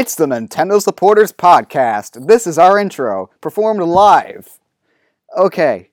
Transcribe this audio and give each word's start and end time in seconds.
It's 0.00 0.14
the 0.14 0.24
Nintendo 0.24 0.80
Supporters 0.80 1.30
Podcast. 1.30 2.26
This 2.26 2.46
is 2.46 2.56
our 2.56 2.78
intro, 2.78 3.28
performed 3.42 3.82
live. 3.82 4.58
Okay. 5.36 5.90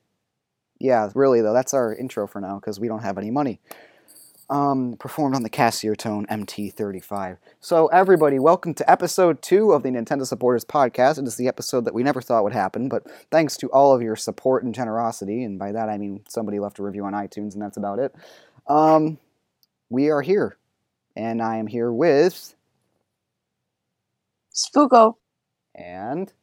Yeah, 0.80 1.10
really, 1.14 1.42
though, 1.42 1.52
that's 1.52 1.74
our 1.74 1.94
intro 1.94 2.26
for 2.26 2.40
now 2.40 2.58
because 2.58 2.80
we 2.80 2.88
don't 2.88 3.04
have 3.04 3.18
any 3.18 3.32
money. 3.32 3.60
Um, 4.50 4.96
performed 4.98 5.36
on 5.36 5.44
the 5.44 5.50
Casiotone 5.50 6.26
MT35. 6.28 7.40
So, 7.60 7.88
everybody, 7.88 8.40
welcome 8.40 8.74
to 8.76 8.90
episode 8.90 9.42
two 9.42 9.74
of 9.74 9.84
the 9.84 9.90
Nintendo 9.90 10.26
Supporters 10.26 10.64
Podcast. 10.64 11.20
It 11.20 11.28
is 11.28 11.36
the 11.36 11.50
episode 11.50 11.84
that 11.84 11.94
we 11.94 12.02
never 12.02 12.22
thought 12.22 12.46
would 12.46 12.54
happen, 12.54 12.88
but 12.88 13.04
thanks 13.30 13.58
to 13.58 13.68
all 13.72 13.94
of 13.94 14.02
your 14.02 14.16
support 14.16 14.64
and 14.64 14.74
generosity, 14.74 15.44
and 15.44 15.60
by 15.60 15.74
that 15.74 15.90
I 15.90 15.98
mean 15.98 16.24
somebody 16.30 16.60
left 16.60 16.80
a 16.80 16.84
review 16.84 17.04
on 17.04 17.12
iTunes, 17.12 17.56
and 17.56 17.62
that's 17.62 17.76
about 17.76 18.00
it. 18.00 18.16
Um, 18.68 19.18
we 19.90 20.10
are 20.12 20.22
here, 20.22 20.56
and 21.14 21.42
I 21.42 21.58
am 21.58 21.68
here 21.68 21.92
with 21.92 22.56
Spooko. 24.58 25.14
and 25.76 26.34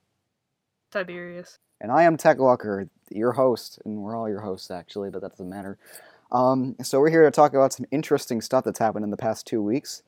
Tiberius. 0.93 1.59
and 1.81 1.91
I 1.91 2.05
am 2.05 2.17
Tech 2.17 2.39
Walker, 2.39 2.89
your 3.11 3.33
host, 3.33 3.81
and 3.85 3.99
we're 3.99 4.17
all 4.17 4.29
your 4.29 4.43
hosts 4.43 4.71
actually, 4.71 5.11
but 5.11 5.21
that 5.23 5.33
doesn't 5.33 5.49
matter. 5.49 5.79
Um, 6.31 6.77
so 6.83 7.01
we're 7.01 7.11
here 7.11 7.25
to 7.25 7.33
talk 7.33 7.55
about 7.55 7.73
some 7.73 7.87
interesting 7.91 8.41
stuff 8.41 8.65
that's 8.65 8.79
happened 8.79 9.05
in 9.05 9.11
the 9.11 9.17
past 9.17 9.49
two 9.49 9.61
weeks, 9.61 10.05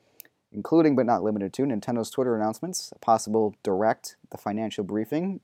including 0.53 0.95
but 0.95 1.05
not 1.05 1.21
limited 1.21 1.51
to 1.53 1.63
Nintendo's 1.63 2.09
Twitter 2.09 2.35
announcements, 2.35 2.93
a 2.95 2.99
possible 2.99 3.55
direct, 3.61 4.15
the 4.31 4.37
financial 4.37 4.85
briefing, 4.85 5.41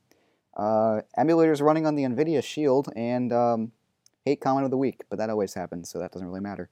uh, 0.55 1.01
emulators 1.17 1.61
running 1.61 1.85
on 1.85 1.95
the 1.95 2.03
Nvidia 2.03 2.41
Shield, 2.41 2.87
and 2.95 3.33
um, 3.33 3.73
hate 4.23 4.39
comment 4.39 4.63
of 4.63 4.71
the 4.71 4.77
week. 4.77 5.03
But 5.09 5.19
that 5.19 5.29
always 5.29 5.53
happens, 5.53 5.89
so 5.89 5.99
that 5.99 6.13
doesn't 6.13 6.27
really 6.27 6.39
matter. 6.39 6.69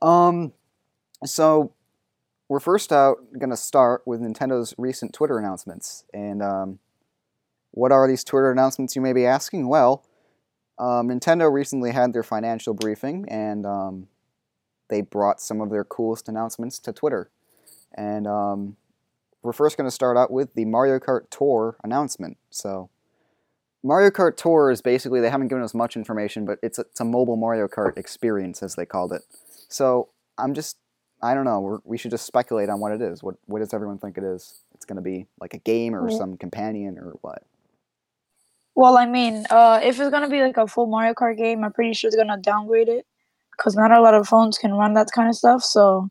Um, 0.00 0.54
so 1.24 1.72
we're 2.48 2.60
first 2.60 2.92
out 2.92 3.18
going 3.38 3.50
to 3.50 3.56
start 3.56 4.02
with 4.06 4.20
Nintendo's 4.20 4.74
recent 4.78 5.12
Twitter 5.12 5.38
announcements, 5.38 6.04
and 6.12 6.42
um, 6.42 6.78
what 7.72 7.92
are 7.92 8.08
these 8.08 8.24
Twitter 8.24 8.50
announcements, 8.50 8.96
you 8.96 9.02
may 9.02 9.12
be 9.12 9.26
asking? 9.26 9.68
Well, 9.68 10.04
um, 10.78 11.08
Nintendo 11.08 11.52
recently 11.52 11.92
had 11.92 12.12
their 12.12 12.22
financial 12.22 12.74
briefing, 12.74 13.26
and 13.28 13.66
um, 13.66 14.08
they 14.88 15.00
brought 15.00 15.40
some 15.40 15.60
of 15.60 15.70
their 15.70 15.84
coolest 15.84 16.28
announcements 16.28 16.78
to 16.80 16.92
Twitter. 16.92 17.30
And 17.94 18.26
um, 18.26 18.76
we're 19.42 19.52
first 19.52 19.76
going 19.76 19.86
to 19.86 19.94
start 19.94 20.16
out 20.16 20.30
with 20.30 20.54
the 20.54 20.64
Mario 20.64 20.98
Kart 20.98 21.28
Tour 21.30 21.76
announcement. 21.82 22.36
So, 22.50 22.90
Mario 23.82 24.10
Kart 24.10 24.36
Tour 24.36 24.70
is 24.70 24.82
basically, 24.82 25.20
they 25.20 25.30
haven't 25.30 25.48
given 25.48 25.62
us 25.62 25.74
much 25.74 25.96
information, 25.96 26.44
but 26.44 26.58
it's 26.62 26.78
a, 26.78 26.82
it's 26.82 27.00
a 27.00 27.04
mobile 27.04 27.36
Mario 27.36 27.68
Kart 27.68 27.96
experience, 27.96 28.62
as 28.62 28.74
they 28.74 28.86
called 28.86 29.12
it. 29.12 29.22
So, 29.68 30.08
I'm 30.38 30.54
just, 30.54 30.76
I 31.26 31.34
don't 31.34 31.44
know, 31.44 31.60
we're, 31.60 31.78
we 31.84 31.98
should 31.98 32.10
just 32.12 32.24
speculate 32.26 32.68
on 32.68 32.78
what 32.80 32.92
it 32.92 33.02
is. 33.02 33.22
What, 33.22 33.34
what 33.46 33.58
does 33.58 33.74
everyone 33.74 33.98
think 33.98 34.16
it 34.16 34.24
is? 34.24 34.60
It's 34.74 34.84
going 34.84 34.96
to 34.96 35.02
be 35.02 35.26
like 35.40 35.54
a 35.54 35.58
game 35.58 35.94
or 35.94 36.08
Yeah. 36.08 36.16
some 36.18 36.36
companion 36.36 36.98
or 36.98 37.16
what? 37.20 37.42
Well, 38.74 38.96
I 38.98 39.06
mean, 39.06 39.46
uh, 39.50 39.80
if 39.82 39.98
it's 39.98 40.10
gonna 40.10 40.28
be 40.28 40.42
like 40.42 40.58
a 40.58 40.66
full 40.66 40.86
Mario 40.86 41.14
Kart 41.14 41.38
game, 41.38 41.64
I'm 41.64 41.72
pretty 41.72 41.94
sure 41.94 42.10
they're 42.10 42.22
gonna 42.22 42.36
downgrade 42.40 42.88
it 42.90 43.06
because 43.56 43.74
not 43.74 43.90
a 43.90 44.02
lot 44.02 44.12
of 44.12 44.28
phones 44.28 44.58
can 44.58 44.72
run 44.74 44.92
that 44.94 45.08
kind 45.14 45.30
of 45.30 45.34
stuff. 45.34 45.62
So 45.64 46.10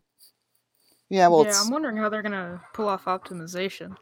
Yeah, 1.10 1.28
well, 1.28 1.44
yeah, 1.44 1.50
it's, 1.50 1.64
I'm 1.64 1.70
wondering 1.72 1.98
how 1.98 2.10
they're 2.10 2.24
gonna 2.24 2.62
pull 2.74 2.90
off 2.90 3.06
optimization. 3.06 3.96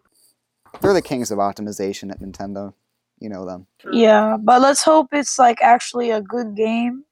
they're 0.79 0.93
the 0.93 1.01
kings 1.01 1.29
of 1.29 1.39
optimization 1.39 2.09
at 2.09 2.21
Nintendo. 2.21 2.73
You 3.19 3.27
know 3.29 3.45
them. 3.45 3.67
yeah, 3.91 4.37
but 4.39 4.61
let's 4.61 4.81
hope 4.83 5.07
it's 5.11 5.37
like 5.37 5.61
actually 5.61 6.11
a 6.11 6.21
good 6.21 6.55
game 6.55 7.03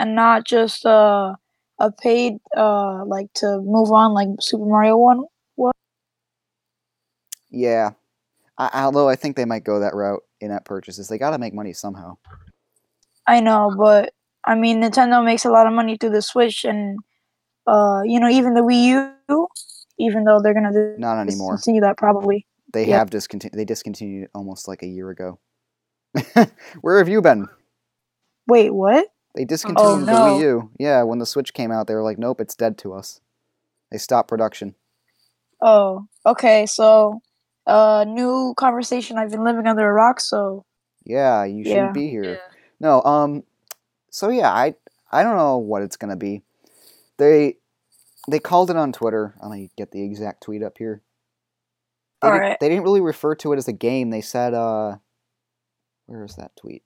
and 0.00 0.16
not 0.16 0.44
just 0.44 0.84
uh, 0.84 1.36
a 1.78 1.90
paid 1.92 2.34
uh, 2.56 3.04
like 3.04 3.32
to 3.34 3.60
move 3.60 3.92
on 3.92 4.12
like 4.12 4.28
Super 4.40 4.64
Mario 4.64 4.98
Run. 4.98 5.24
Yeah. 7.50 7.90
I, 8.58 8.84
although 8.84 9.08
I 9.08 9.16
think 9.16 9.36
they 9.36 9.44
might 9.44 9.64
go 9.64 9.80
that 9.80 9.94
route 9.94 10.22
in 10.40 10.50
app 10.50 10.64
purchases. 10.64 11.08
They 11.08 11.18
got 11.18 11.30
to 11.30 11.38
make 11.38 11.54
money 11.54 11.72
somehow. 11.72 12.16
I 13.26 13.40
know, 13.40 13.72
but 13.76 14.12
I 14.44 14.54
mean, 14.54 14.82
Nintendo 14.82 15.24
makes 15.24 15.44
a 15.44 15.50
lot 15.50 15.66
of 15.66 15.72
money 15.72 15.96
through 15.96 16.10
the 16.10 16.22
Switch 16.22 16.64
and 16.64 16.98
uh, 17.66 18.02
you 18.04 18.18
know, 18.18 18.28
even 18.28 18.54
the 18.54 18.62
Wii 18.62 19.12
U. 19.28 19.48
Even 19.98 20.24
though 20.24 20.40
they're 20.40 20.54
gonna 20.54 20.72
dis- 20.72 20.98
Not 20.98 21.18
anymore. 21.20 21.54
discontinue 21.56 21.80
that 21.82 21.96
probably. 21.96 22.46
They 22.72 22.86
Yeah. 22.86 22.98
have 22.98 23.10
discontinued. 23.10 23.58
They 23.58 23.64
discontinued 23.64 24.24
it 24.24 24.30
almost 24.34 24.68
like 24.68 24.82
a 24.82 24.86
year 24.86 25.10
ago. 25.10 25.38
Where 26.80 26.98
have 26.98 27.08
you 27.08 27.20
been? 27.20 27.48
Wait, 28.46 28.70
what? 28.70 29.08
They 29.38 29.44
discontinued 29.44 30.08
the 30.08 30.12
no. 30.12 30.24
Wii 30.24 30.40
U. 30.40 30.70
Yeah, 30.80 31.04
when 31.04 31.20
the 31.20 31.24
Switch 31.24 31.54
came 31.54 31.70
out, 31.70 31.86
they 31.86 31.94
were 31.94 32.02
like, 32.02 32.18
"Nope, 32.18 32.40
it's 32.40 32.56
dead 32.56 32.76
to 32.78 32.92
us." 32.92 33.20
They 33.92 33.96
stopped 33.96 34.28
production. 34.28 34.74
Oh, 35.62 36.08
okay. 36.26 36.66
So, 36.66 37.20
uh, 37.64 38.04
new 38.08 38.52
conversation. 38.56 39.16
I've 39.16 39.30
been 39.30 39.44
living 39.44 39.68
under 39.68 39.88
a 39.88 39.92
rock, 39.92 40.18
so 40.18 40.64
Yeah, 41.04 41.44
you 41.44 41.62
Yeah. 41.62 41.72
shouldn't 41.72 41.94
be 41.94 42.08
here. 42.08 42.40
No, 42.80 43.00
um, 43.02 43.44
so 44.10 44.28
yeah, 44.28 44.52
I 44.52 44.74
I 45.12 45.22
don't 45.22 45.36
know 45.36 45.56
what 45.58 45.82
it's 45.82 45.96
gonna 45.96 46.16
be. 46.16 46.42
They 47.16 47.58
they 48.28 48.40
called 48.40 48.70
it 48.70 48.76
on 48.76 48.92
Twitter. 48.92 49.36
Let 49.40 49.52
me 49.52 49.70
get 49.76 49.92
the 49.92 50.02
exact 50.02 50.42
tweet 50.42 50.64
up 50.64 50.78
here. 50.78 51.00
They, 52.22 52.28
All 52.28 52.34
didn't, 52.34 52.48
right. 52.48 52.60
they 52.60 52.68
didn't 52.68 52.82
really 52.82 53.00
refer 53.00 53.36
to 53.36 53.52
it 53.52 53.56
as 53.56 53.68
a 53.68 53.72
game. 53.72 54.10
They 54.10 54.20
said, 54.20 54.52
uh, 54.52 54.96
where 56.06 56.24
is 56.24 56.34
that 56.34 56.56
tweet? 56.56 56.82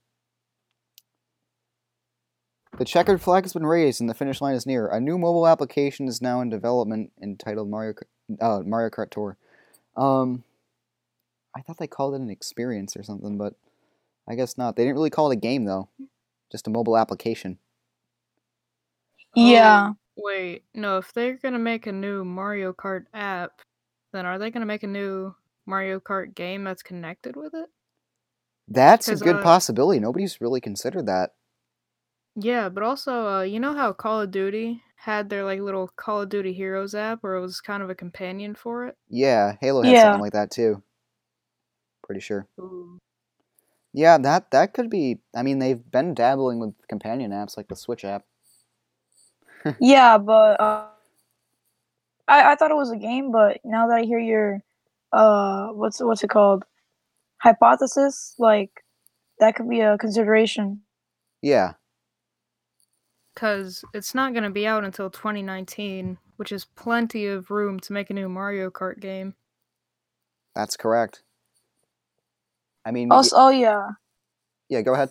The 2.77 2.85
checkered 2.85 3.21
flag 3.21 3.43
has 3.43 3.53
been 3.53 3.65
raised 3.65 4.01
and 4.01 4.09
the 4.09 4.15
finish 4.15 4.41
line 4.41 4.55
is 4.55 4.65
near. 4.65 4.87
A 4.87 4.99
new 4.99 5.17
mobile 5.17 5.47
application 5.47 6.07
is 6.07 6.21
now 6.21 6.41
in 6.41 6.49
development 6.49 7.11
entitled 7.21 7.69
Mario 7.69 7.93
Kart, 7.93 8.41
uh, 8.41 8.63
Mario 8.65 8.89
Kart 8.89 9.11
Tour. 9.11 9.37
Um, 9.95 10.43
I 11.55 11.61
thought 11.61 11.77
they 11.77 11.87
called 11.87 12.15
it 12.15 12.21
an 12.21 12.31
experience 12.31 12.97
or 12.97 13.03
something, 13.03 13.37
but 13.37 13.53
I 14.27 14.33
guess 14.35 14.57
not. 14.57 14.75
They 14.75 14.83
didn't 14.83 14.95
really 14.95 15.11
call 15.11 15.29
it 15.29 15.35
a 15.35 15.39
game 15.39 15.65
though, 15.65 15.89
just 16.51 16.67
a 16.67 16.71
mobile 16.71 16.97
application. 16.97 17.59
yeah. 19.35 19.91
Oh, 19.91 19.95
wait, 20.15 20.63
no. 20.73 20.97
If 20.97 21.13
they're 21.13 21.37
gonna 21.37 21.59
make 21.59 21.85
a 21.85 21.91
new 21.91 22.25
Mario 22.25 22.73
Kart 22.73 23.05
app, 23.13 23.61
then 24.13 24.25
are 24.25 24.39
they 24.39 24.49
gonna 24.49 24.65
make 24.65 24.83
a 24.83 24.87
new 24.87 25.35
Mario 25.67 25.99
Kart 25.99 26.33
game 26.33 26.63
that's 26.63 26.81
connected 26.81 27.35
with 27.35 27.53
it? 27.53 27.69
That's 28.67 29.09
a 29.09 29.15
good 29.15 29.35
uh, 29.35 29.43
possibility. 29.43 29.99
Nobody's 29.99 30.41
really 30.41 30.61
considered 30.61 31.05
that. 31.05 31.33
Yeah, 32.35 32.69
but 32.69 32.83
also, 32.83 33.27
uh, 33.27 33.41
you 33.43 33.59
know 33.59 33.73
how 33.73 33.93
Call 33.93 34.21
of 34.21 34.31
Duty 34.31 34.81
had 34.97 35.29
their 35.29 35.43
like 35.43 35.59
little 35.59 35.87
Call 35.95 36.21
of 36.21 36.29
Duty 36.29 36.53
Heroes 36.53 36.95
app, 36.95 37.21
where 37.21 37.35
it 37.35 37.41
was 37.41 37.61
kind 37.61 37.83
of 37.83 37.89
a 37.89 37.95
companion 37.95 38.55
for 38.55 38.87
it. 38.87 38.97
Yeah, 39.09 39.55
Halo 39.61 39.83
had 39.83 39.91
Yeah. 39.91 39.99
something 39.99 40.19
like 40.19 40.33
that 40.33 40.51
too. 40.51 40.81
Pretty 42.03 42.21
sure. 42.21 42.47
Ooh. 42.59 42.99
Yeah, 43.93 44.17
that 44.19 44.51
that 44.51 44.73
could 44.73 44.89
be. 44.89 45.19
I 45.35 45.43
mean, 45.43 45.59
they've 45.59 45.91
been 45.91 46.13
dabbling 46.13 46.59
with 46.59 46.73
companion 46.87 47.31
apps 47.31 47.55
like 47.57 47.67
the 47.67 47.75
Switch 47.75 48.03
app. 48.05 48.25
Yeah, 49.79 50.17
but 50.17 50.59
uh, 50.59 50.87
I 52.27 52.51
I 52.53 52.55
thought 52.55 52.71
it 52.71 52.75
was 52.75 52.91
a 52.91 52.97
game, 52.97 53.31
but 53.31 53.59
now 53.63 53.87
that 53.87 53.97
I 53.97 54.03
hear 54.03 54.19
your 54.19 54.61
uh, 55.11 55.67
what's 55.69 56.01
what's 56.01 56.23
it 56.23 56.29
called, 56.29 56.63
hypothesis, 57.39 58.35
like 58.39 58.71
that 59.39 59.55
could 59.55 59.69
be 59.69 59.81
a 59.81 59.97
consideration. 59.97 60.83
Yeah, 61.41 61.73
Because 63.33 63.83
it's 63.93 64.13
not 64.13 64.33
going 64.33 64.43
to 64.43 64.49
be 64.49 64.67
out 64.67 64.83
until 64.83 65.09
2019, 65.09 66.17
which 66.37 66.51
is 66.51 66.65
plenty 66.65 67.25
of 67.25 67.49
room 67.49 67.79
to 67.81 67.93
make 67.93 68.09
a 68.09 68.13
new 68.13 68.29
Mario 68.29 68.69
Kart 68.69 68.99
game. 68.99 69.33
that's 70.55 70.77
correct. 70.77 71.23
I 72.85 72.91
mean, 72.91 73.09
y- 73.09 73.15
Also, 73.15 73.35
oh 73.37 73.49
yeah. 73.49 73.91
yeah. 74.69 74.81
Go 74.81 74.93
ahead. 74.93 75.09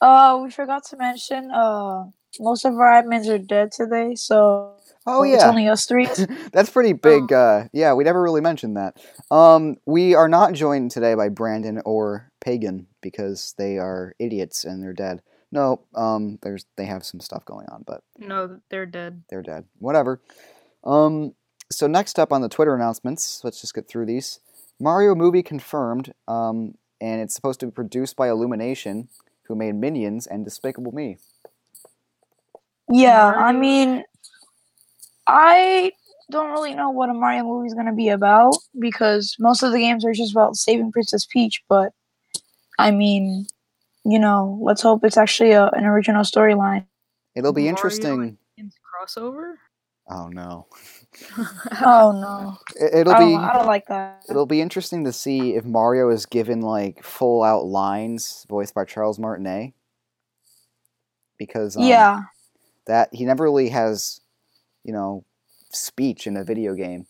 Uh, 0.00 0.38
we 0.42 0.50
forgot 0.50 0.84
to 0.84 0.96
mention 0.96 1.50
uh, 1.50 2.04
most 2.38 2.64
of 2.64 2.74
our 2.74 3.02
admins 3.02 3.28
are 3.28 3.38
dead 3.38 3.72
today, 3.72 4.14
so 4.14 4.74
Oh 5.06 5.22
it's 5.22 5.42
yeah, 5.42 5.48
only 5.48 5.68
us 5.68 5.86
three. 5.86 6.06
that's 6.52 6.70
pretty 6.70 6.92
big. 6.92 7.32
Uh, 7.32 7.64
yeah, 7.72 7.92
we 7.94 8.04
never 8.04 8.22
really 8.22 8.40
mentioned 8.40 8.76
that. 8.76 8.96
Um, 9.30 9.76
we 9.86 10.14
are 10.14 10.28
not 10.28 10.52
joined 10.54 10.90
today 10.90 11.14
by 11.14 11.28
Brandon 11.28 11.80
or 11.84 12.30
Pagan 12.40 12.86
because 13.02 13.54
they 13.58 13.78
are 13.78 14.14
idiots 14.18 14.64
and 14.64 14.82
they're 14.82 14.92
dead. 14.94 15.20
No, 15.52 15.82
um, 15.94 16.38
there's 16.42 16.64
they 16.76 16.84
have 16.86 17.04
some 17.04 17.20
stuff 17.20 17.44
going 17.44 17.66
on, 17.68 17.84
but 17.86 18.02
No, 18.18 18.60
they're 18.70 18.86
dead. 18.86 19.22
they're 19.30 19.42
dead. 19.42 19.64
Whatever. 19.78 20.20
Um, 20.82 21.34
so 21.70 21.86
next 21.86 22.18
up 22.18 22.32
on 22.32 22.40
the 22.42 22.48
Twitter 22.48 22.74
announcements, 22.74 23.42
let's 23.44 23.60
just 23.60 23.74
get 23.74 23.88
through 23.88 24.06
these. 24.06 24.40
Mario 24.80 25.14
movie 25.14 25.42
confirmed, 25.42 26.12
um, 26.28 26.74
and 27.00 27.20
it's 27.20 27.34
supposed 27.34 27.60
to 27.60 27.66
be 27.66 27.72
produced 27.72 28.16
by 28.16 28.28
Illumination, 28.28 29.08
who 29.44 29.54
made 29.54 29.74
Minions 29.76 30.26
and 30.26 30.44
Despicable 30.44 30.92
Me. 30.92 31.18
Yeah, 32.90 33.32
I 33.32 33.52
mean, 33.52 34.04
I 35.26 35.92
don't 36.30 36.50
really 36.50 36.74
know 36.74 36.90
what 36.90 37.08
a 37.10 37.14
Mario 37.14 37.44
movie 37.44 37.66
is 37.68 37.74
going 37.74 37.86
to 37.86 37.92
be 37.92 38.08
about 38.08 38.56
because 38.78 39.36
most 39.38 39.62
of 39.62 39.72
the 39.72 39.78
games 39.78 40.04
are 40.04 40.12
just 40.12 40.32
about 40.32 40.56
saving 40.56 40.92
Princess 40.92 41.26
Peach. 41.26 41.62
But 41.68 41.92
I 42.78 42.90
mean, 42.90 43.46
you 44.04 44.18
know, 44.18 44.58
let's 44.62 44.82
hope 44.82 45.04
it's 45.04 45.16
actually 45.16 45.52
a, 45.52 45.66
an 45.68 45.84
original 45.84 46.22
storyline. 46.22 46.84
It'll 47.34 47.52
be 47.52 47.62
Mario 47.62 47.70
interesting. 47.70 48.38
Crossover. 49.02 49.54
Oh 50.08 50.28
no. 50.28 50.66
Oh 51.80 52.10
no, 52.12 52.58
It, 52.74 52.92
it'll 53.00 53.14
I 53.14 53.18
be 53.20 53.32
don't, 53.32 53.44
I 53.44 53.52
don't 53.52 53.66
like 53.66 53.86
that. 53.86 54.24
it'll 54.28 54.46
be 54.46 54.60
interesting 54.60 55.04
to 55.04 55.12
see 55.12 55.54
if 55.54 55.64
Mario 55.64 56.10
is 56.10 56.26
given 56.26 56.60
like 56.60 57.04
full 57.04 57.44
out 57.44 57.66
lines 57.66 58.44
voiced 58.48 58.74
by 58.74 58.84
Charles 58.84 59.18
Martinet. 59.18 59.74
Because 61.38 61.76
um, 61.76 61.84
yeah, 61.84 62.22
that 62.86 63.14
he 63.14 63.24
never 63.24 63.44
really 63.44 63.68
has, 63.68 64.20
you 64.82 64.92
know, 64.92 65.24
speech 65.70 66.26
in 66.26 66.36
a 66.36 66.44
video 66.44 66.74
game. 66.74 67.06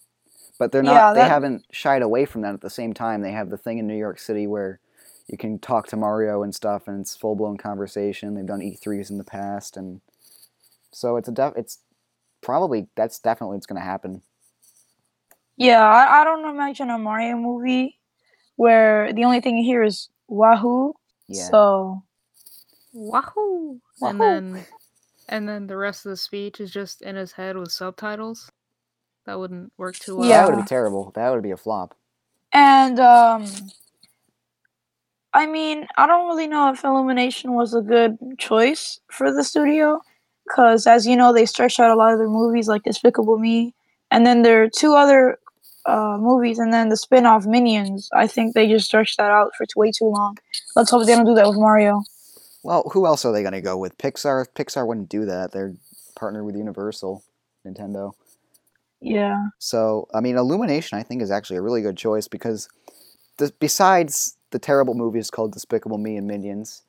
But 0.58 0.70
they're 0.70 0.82
not. 0.82 0.94
Yeah, 0.94 1.12
they 1.14 1.28
haven't 1.28 1.64
shied 1.72 2.02
away 2.02 2.26
from 2.26 2.42
that. 2.42 2.54
At 2.54 2.60
the 2.60 2.70
same 2.70 2.92
time, 2.92 3.22
they 3.22 3.32
have 3.32 3.50
the 3.50 3.56
thing 3.58 3.78
in 3.78 3.86
New 3.86 3.96
York 3.96 4.18
City 4.18 4.46
where 4.46 4.80
you 5.28 5.38
can 5.38 5.58
talk 5.58 5.88
to 5.88 5.96
Mario 5.96 6.42
and 6.42 6.54
stuff, 6.54 6.88
and 6.88 7.00
it's 7.00 7.16
full 7.16 7.36
blown 7.36 7.56
conversation. 7.58 8.34
They've 8.34 8.46
done 8.46 8.60
E3s 8.60 9.10
in 9.10 9.18
the 9.18 9.24
past, 9.24 9.76
and 9.76 10.00
so 10.92 11.16
it's 11.16 11.28
a 11.28 11.32
def- 11.32 11.56
It's 11.56 11.80
probably 12.42 12.88
that's 12.96 13.18
definitely 13.20 13.56
what's 13.56 13.66
going 13.66 13.80
to 13.80 13.86
happen. 13.86 14.22
yeah. 15.56 15.84
I, 15.84 16.22
I 16.22 16.24
don't 16.24 16.48
imagine 16.48 16.90
a 16.90 16.98
Mario 16.98 17.36
movie 17.36 17.98
where 18.56 19.12
the 19.12 19.24
only 19.24 19.40
thing 19.40 19.58
you 19.58 19.64
hear 19.64 19.82
is 19.84 20.10
Wahoo. 20.28 20.94
Yeah. 21.28 21.50
So 21.50 22.04
Wahoo! 22.92 23.80
And 24.02 24.20
then 24.20 24.66
and 25.28 25.48
then 25.48 25.66
the 25.68 25.76
rest 25.76 26.06
of 26.06 26.10
the 26.10 26.16
speech 26.18 26.60
is 26.60 26.70
just 26.72 27.02
in 27.02 27.16
his 27.16 27.32
head 27.32 27.56
with 27.58 27.72
subtitles. 27.72 28.50
That 29.26 29.38
wouldn't 29.40 29.72
work 29.78 29.98
too 29.98 30.16
well. 30.16 30.34
Yeah. 30.34 30.46
That 30.46 30.48
would 30.48 30.56
be 30.56 30.64
terrible. 30.64 31.12
That 31.14 31.30
would 31.30 31.42
be 31.42 31.52
a 31.52 31.56
flop. 31.58 31.94
And 32.52 33.00
um 33.00 33.72
I 35.34 35.46
mean, 35.46 35.86
I 35.96 36.06
don't 36.06 36.28
really 36.28 36.46
know 36.46 36.72
if 36.72 36.84
Illumination 36.84 37.54
was 37.54 37.74
a 37.74 37.82
good 37.82 38.16
choice 38.38 39.00
for 39.10 39.32
the 39.32 39.44
studio 39.44 40.00
cuz 40.54 40.86
as 40.86 41.06
you 41.06 41.16
know, 41.16 41.32
they 41.32 41.46
stretched 41.46 41.80
out 41.80 41.90
a 41.90 41.96
lot 41.96 42.12
of 42.12 42.18
their 42.18 42.28
movies 42.28 42.68
like 42.68 42.84
Despicable 42.84 43.38
Me 43.38 43.74
and 44.10 44.24
then 44.24 44.42
there 44.42 44.62
are 44.62 44.68
two 44.68 44.94
other 44.94 45.38
uh, 45.86 46.16
movies 46.18 46.58
and 46.58 46.72
then 46.72 46.88
the 46.88 46.96
spin-off 46.96 47.46
Minions. 47.46 48.08
I 48.14 48.26
think 48.26 48.54
they 48.54 48.68
just 48.68 48.86
stretched 48.86 49.18
that 49.18 49.30
out 49.30 49.52
for 49.56 49.66
way 49.76 49.90
too 49.90 50.06
long. 50.06 50.38
Let's 50.76 50.90
hope 50.90 51.06
they 51.06 51.14
don't 51.14 51.26
do 51.26 51.34
that 51.34 51.48
with 51.48 51.58
Mario. 51.58 52.02
Well, 52.62 52.88
who 52.92 53.06
else 53.06 53.24
are 53.24 53.32
they 53.32 53.42
going 53.42 53.52
to 53.52 53.60
go 53.60 53.76
with? 53.76 53.98
Pixar. 53.98 54.46
Pixar 54.54 54.86
wouldn't 54.86 55.10
do 55.10 55.26
that. 55.26 55.52
They're 55.52 55.74
partnered 56.16 56.46
with 56.46 56.56
Universal, 56.56 57.22
Nintendo. 57.66 58.12
Yeah. 59.00 59.48
So, 59.58 60.08
I 60.14 60.20
mean, 60.20 60.36
Illumination, 60.36 60.98
I 60.98 61.02
think, 61.02 61.20
is 61.20 61.30
actually 61.30 61.58
a 61.58 61.62
really 61.62 61.82
good 61.82 61.96
choice 61.96 62.26
because 62.26 62.68
the, 63.36 63.52
besides 63.60 64.36
the 64.54 64.58
terrible 64.60 64.94
movies 64.94 65.32
called 65.32 65.52
Despicable 65.52 65.98
Me 65.98 66.16
and 66.16 66.28
Minions, 66.28 66.82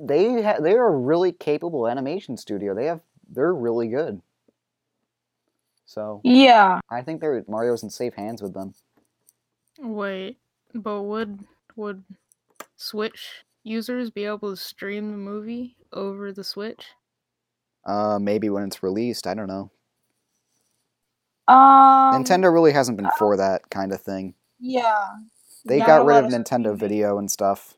they 0.00 0.40
ha- 0.42 0.60
they 0.60 0.74
are 0.74 0.86
a 0.86 0.96
really 0.96 1.32
capable 1.32 1.88
animation 1.88 2.36
studio. 2.36 2.72
They 2.72 2.84
have 2.86 3.00
they're 3.28 3.52
really 3.52 3.88
good. 3.88 4.22
So 5.86 6.20
Yeah. 6.22 6.78
I 6.88 7.02
think 7.02 7.20
they're 7.20 7.44
Mario's 7.48 7.82
in 7.82 7.90
safe 7.90 8.14
hands 8.14 8.40
with 8.42 8.54
them. 8.54 8.74
Wait, 9.80 10.38
but 10.72 11.02
would 11.02 11.40
would 11.74 12.04
Switch 12.76 13.44
users 13.64 14.08
be 14.12 14.24
able 14.24 14.50
to 14.50 14.56
stream 14.56 15.10
the 15.10 15.16
movie 15.16 15.74
over 15.92 16.32
the 16.32 16.44
Switch? 16.44 16.86
Uh, 17.84 18.20
maybe 18.20 18.48
when 18.50 18.62
it's 18.62 18.84
released, 18.84 19.26
I 19.26 19.34
don't 19.34 19.48
know. 19.48 19.72
Um 21.48 22.22
Nintendo 22.22 22.52
really 22.52 22.70
hasn't 22.72 22.98
been 22.98 23.10
for 23.18 23.36
that 23.36 23.68
kind 23.68 23.92
of 23.92 24.00
thing. 24.00 24.34
Yeah. 24.60 25.08
They 25.64 25.78
Not 25.78 25.86
got 25.86 26.04
rid 26.06 26.18
of 26.18 26.26
Nintendo. 26.26 26.76
Video 26.76 27.18
and 27.18 27.30
stuff. 27.30 27.74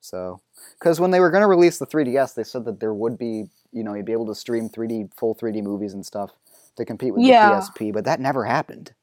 So, 0.00 0.42
because 0.78 1.00
when 1.00 1.10
they 1.12 1.20
were 1.20 1.30
going 1.30 1.42
to 1.42 1.48
release 1.48 1.78
the 1.78 1.86
3DS, 1.86 2.34
they 2.34 2.44
said 2.44 2.64
that 2.66 2.80
there 2.80 2.94
would 2.94 3.18
be, 3.18 3.46
you 3.72 3.84
know, 3.84 3.94
you'd 3.94 4.06
be 4.06 4.12
able 4.12 4.26
to 4.28 4.34
stream 4.34 4.68
3D, 4.68 5.12
full 5.18 5.34
3D 5.34 5.62
movies 5.62 5.94
and 5.94 6.06
stuff 6.06 6.32
to 6.76 6.84
compete 6.84 7.14
with 7.14 7.24
Yeah. 7.24 7.36
the 7.40 7.48
PSP, 7.48 7.92
but 7.92 8.04
that 8.06 8.20
never 8.20 8.44
happened. 8.44 8.94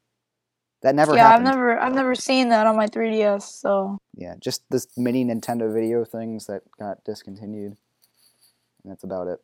That 0.83 0.95
never 0.95 1.15
yeah, 1.15 1.17
happened. 1.17 1.35
I've 1.35 1.43
never 1.55 1.79
I've 1.79 1.93
never 1.95 2.15
seen 2.15 2.49
that 2.49 2.67
on 2.67 2.77
my 2.77 2.87
3DS, 2.87 3.43
so 3.43 3.97
Yeah, 4.15 4.35
just 4.39 4.63
this 4.69 4.87
mini 4.97 5.25
Nintendo 5.25 5.73
Video 5.73 6.05
things 6.05 6.47
that 6.47 6.63
got 6.79 7.03
discontinued. 7.05 7.77
And 8.83 8.91
that's 8.91 9.03
about 9.03 9.27
it. 9.27 9.39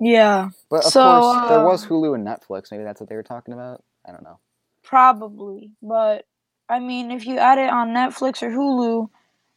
yeah. 0.00 0.50
But 0.70 0.84
of 0.84 0.92
So, 0.92 1.00
course, 1.00 1.40
there 1.48 1.60
was 1.60 1.84
uh, 1.84 1.88
Hulu 1.88 2.14
and 2.14 2.26
Netflix. 2.26 2.70
Maybe 2.72 2.84
that's 2.84 3.00
what 3.00 3.08
they 3.08 3.16
were 3.16 3.22
talking 3.22 3.54
about. 3.54 3.84
I 4.06 4.12
don't 4.12 4.24
know. 4.24 4.40
Probably, 4.86 5.72
but 5.82 6.26
I 6.68 6.80
mean, 6.80 7.10
if 7.12 7.26
you 7.26 7.38
add 7.38 7.58
it 7.58 7.70
on 7.70 7.90
Netflix 7.90 8.42
or 8.42 8.50
Hulu, 8.50 9.08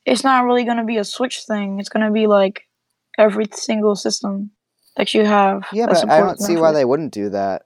it's 0.05 0.23
not 0.25 0.45
really 0.45 0.65
going 0.65 0.77
to 0.77 0.83
be 0.85 0.97
a 0.97 1.05
Switch 1.05 1.43
thing. 1.45 1.79
It's 1.79 1.89
going 1.89 2.05
to 2.05 2.11
be 2.11 2.27
like 2.27 2.63
every 3.17 3.47
single 3.53 3.95
system 3.95 4.51
that 4.97 5.13
you 5.13 5.25
have. 5.25 5.63
Yeah, 5.71 5.87
that 5.87 5.99
but 6.01 6.09
I 6.09 6.21
don't 6.21 6.37
supports 6.37 6.45
see 6.45 6.57
why 6.57 6.71
they 6.71 6.85
wouldn't 6.85 7.13
do 7.13 7.29
that. 7.29 7.63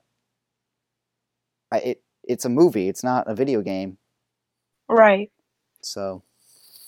I, 1.72 1.78
it 1.78 2.02
it's 2.24 2.44
a 2.44 2.50
movie. 2.50 2.88
It's 2.88 3.04
not 3.04 3.28
a 3.30 3.34
video 3.34 3.62
game. 3.62 3.98
Right. 4.88 5.30
So 5.82 6.22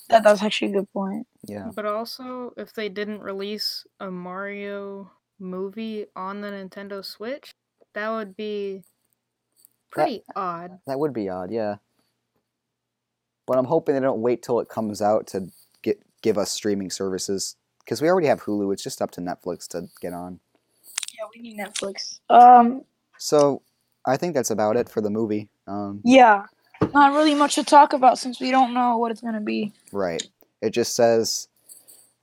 That 0.08 0.24
that's 0.24 0.42
actually 0.42 0.70
a 0.72 0.74
good 0.80 0.92
point. 0.92 1.26
yeah, 1.48 1.70
But 1.74 1.86
also, 1.86 2.52
if 2.56 2.72
they 2.74 2.88
didn't 2.88 3.22
release 3.22 3.86
a 4.00 4.10
Mario 4.10 5.12
movie 5.38 6.06
on 6.16 6.40
the 6.40 6.48
Nintendo 6.48 7.04
Switch, 7.04 7.54
that 7.94 8.10
would 8.10 8.36
be 8.36 8.84
pretty 10.02 10.22
odd. 10.34 10.78
that 10.86 10.98
would 10.98 11.12
be 11.12 11.28
odd. 11.28 11.50
Yeah, 11.50 11.76
but 13.46 13.58
I'm 13.58 13.64
hoping 13.66 13.94
they 13.94 14.00
don't 14.00 14.20
wait 14.22 14.42
till 14.42 14.60
it 14.60 14.68
comes 14.68 15.00
out 15.02 15.26
to 15.28 15.48
get 15.82 16.00
give 16.22 16.38
us 16.38 16.50
streaming 16.50 16.90
services 16.90 17.56
because 17.80 18.02
we 18.02 18.08
already 18.08 18.26
have 18.28 18.42
Hulu. 18.42 18.72
It's 18.72 18.82
just 18.82 19.00
up 19.02 19.10
to 19.12 19.20
Netflix 19.20 19.66
to 19.68 19.88
get 20.00 20.12
on. 20.12 20.40
Yeah, 21.18 21.26
we 21.34 21.40
need 21.42 21.58
Netflix. 21.58 22.20
Um, 22.28 22.84
So 23.18 23.62
I 24.04 24.16
think 24.16 24.34
that's 24.34 24.50
about 24.50 24.76
it 24.76 24.88
for 24.88 25.00
the 25.00 25.10
movie. 25.10 25.48
Um, 25.66 26.00
yeah, 26.04 26.46
not 26.92 27.14
really 27.14 27.34
much 27.34 27.54
to 27.54 27.64
talk 27.64 27.92
about 27.92 28.18
since 28.18 28.40
we 28.40 28.50
don't 28.50 28.74
know 28.74 28.98
what 28.98 29.10
it's 29.10 29.20
going 29.22 29.34
to 29.34 29.40
be. 29.40 29.72
Right. 29.92 30.22
It 30.60 30.70
just 30.70 30.94
says 30.94 31.48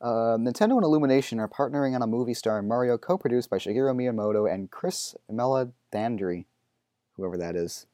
uh, 0.01 0.37
Nintendo 0.37 0.73
and 0.75 0.83
Illumination 0.83 1.39
are 1.39 1.47
partnering 1.47 1.95
on 1.95 2.01
a 2.01 2.07
movie 2.07 2.33
starring 2.33 2.67
Mario, 2.67 2.97
co-produced 2.97 3.49
by 3.49 3.57
Shigeru 3.57 3.95
Miyamoto 3.95 4.51
and 4.51 4.69
Chris 4.69 5.15
Meledandri, 5.31 6.45
whoever 7.17 7.37
that 7.37 7.55
is. 7.55 7.85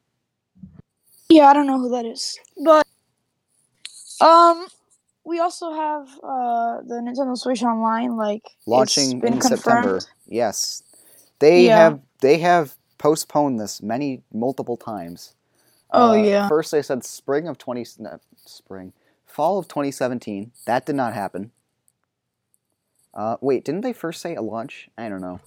Yeah, 1.28 1.46
I 1.46 1.52
don't 1.52 1.66
know 1.66 1.78
who 1.78 1.90
that 1.90 2.04
is, 2.04 2.38
but 2.64 2.84
um, 4.20 4.66
we 5.24 5.38
also 5.38 5.72
have 5.72 6.08
uh 6.22 6.82
the 6.82 6.96
Nintendo 6.96 7.36
Switch 7.36 7.62
Online, 7.62 8.16
like 8.16 8.42
Launching 8.66 9.22
in 9.22 9.40
September. 9.40 10.00
Yes, 10.26 10.82
they 11.38 11.64
Yeah. 11.64 11.76
have 11.76 12.00
they 12.20 12.38
have 12.38 12.76
postponed 12.98 13.60
this 13.60 13.80
many 13.82 14.22
multiple 14.32 14.76
times. 14.76 15.34
Oh, 15.92 16.12
Uh, 16.12 16.22
yeah. 16.24 16.48
First 16.48 16.70
they 16.72 16.82
said 16.82 17.04
spring 17.04 17.48
of 17.48 17.58
twenty 17.58 17.86
no, 17.98 18.18
spring 18.44 18.92
fall 19.26 19.58
of 19.58 19.68
twenty 19.68 19.90
seventeen. 19.90 20.52
That 20.66 20.84
did 20.86 20.96
not 20.96 21.14
happen. 21.14 21.52
Uh, 23.14 23.36
wait, 23.40 23.64
didn't 23.64 23.80
they 23.80 23.92
first 23.92 24.20
say 24.20 24.34
a 24.34 24.42
launch? 24.42 24.88
I 24.96 25.08
don't 25.08 25.20
know. 25.20 25.40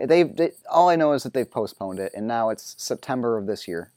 They've 0.00 0.34
they, 0.34 0.52
all 0.70 0.88
I 0.88 0.96
know 0.96 1.12
is 1.12 1.22
that 1.24 1.34
they've 1.34 1.50
postponed 1.50 1.98
it, 1.98 2.12
and 2.14 2.26
now 2.26 2.50
it's 2.50 2.74
September 2.78 3.36
of 3.38 3.46
this 3.46 3.66
year. 3.68 3.90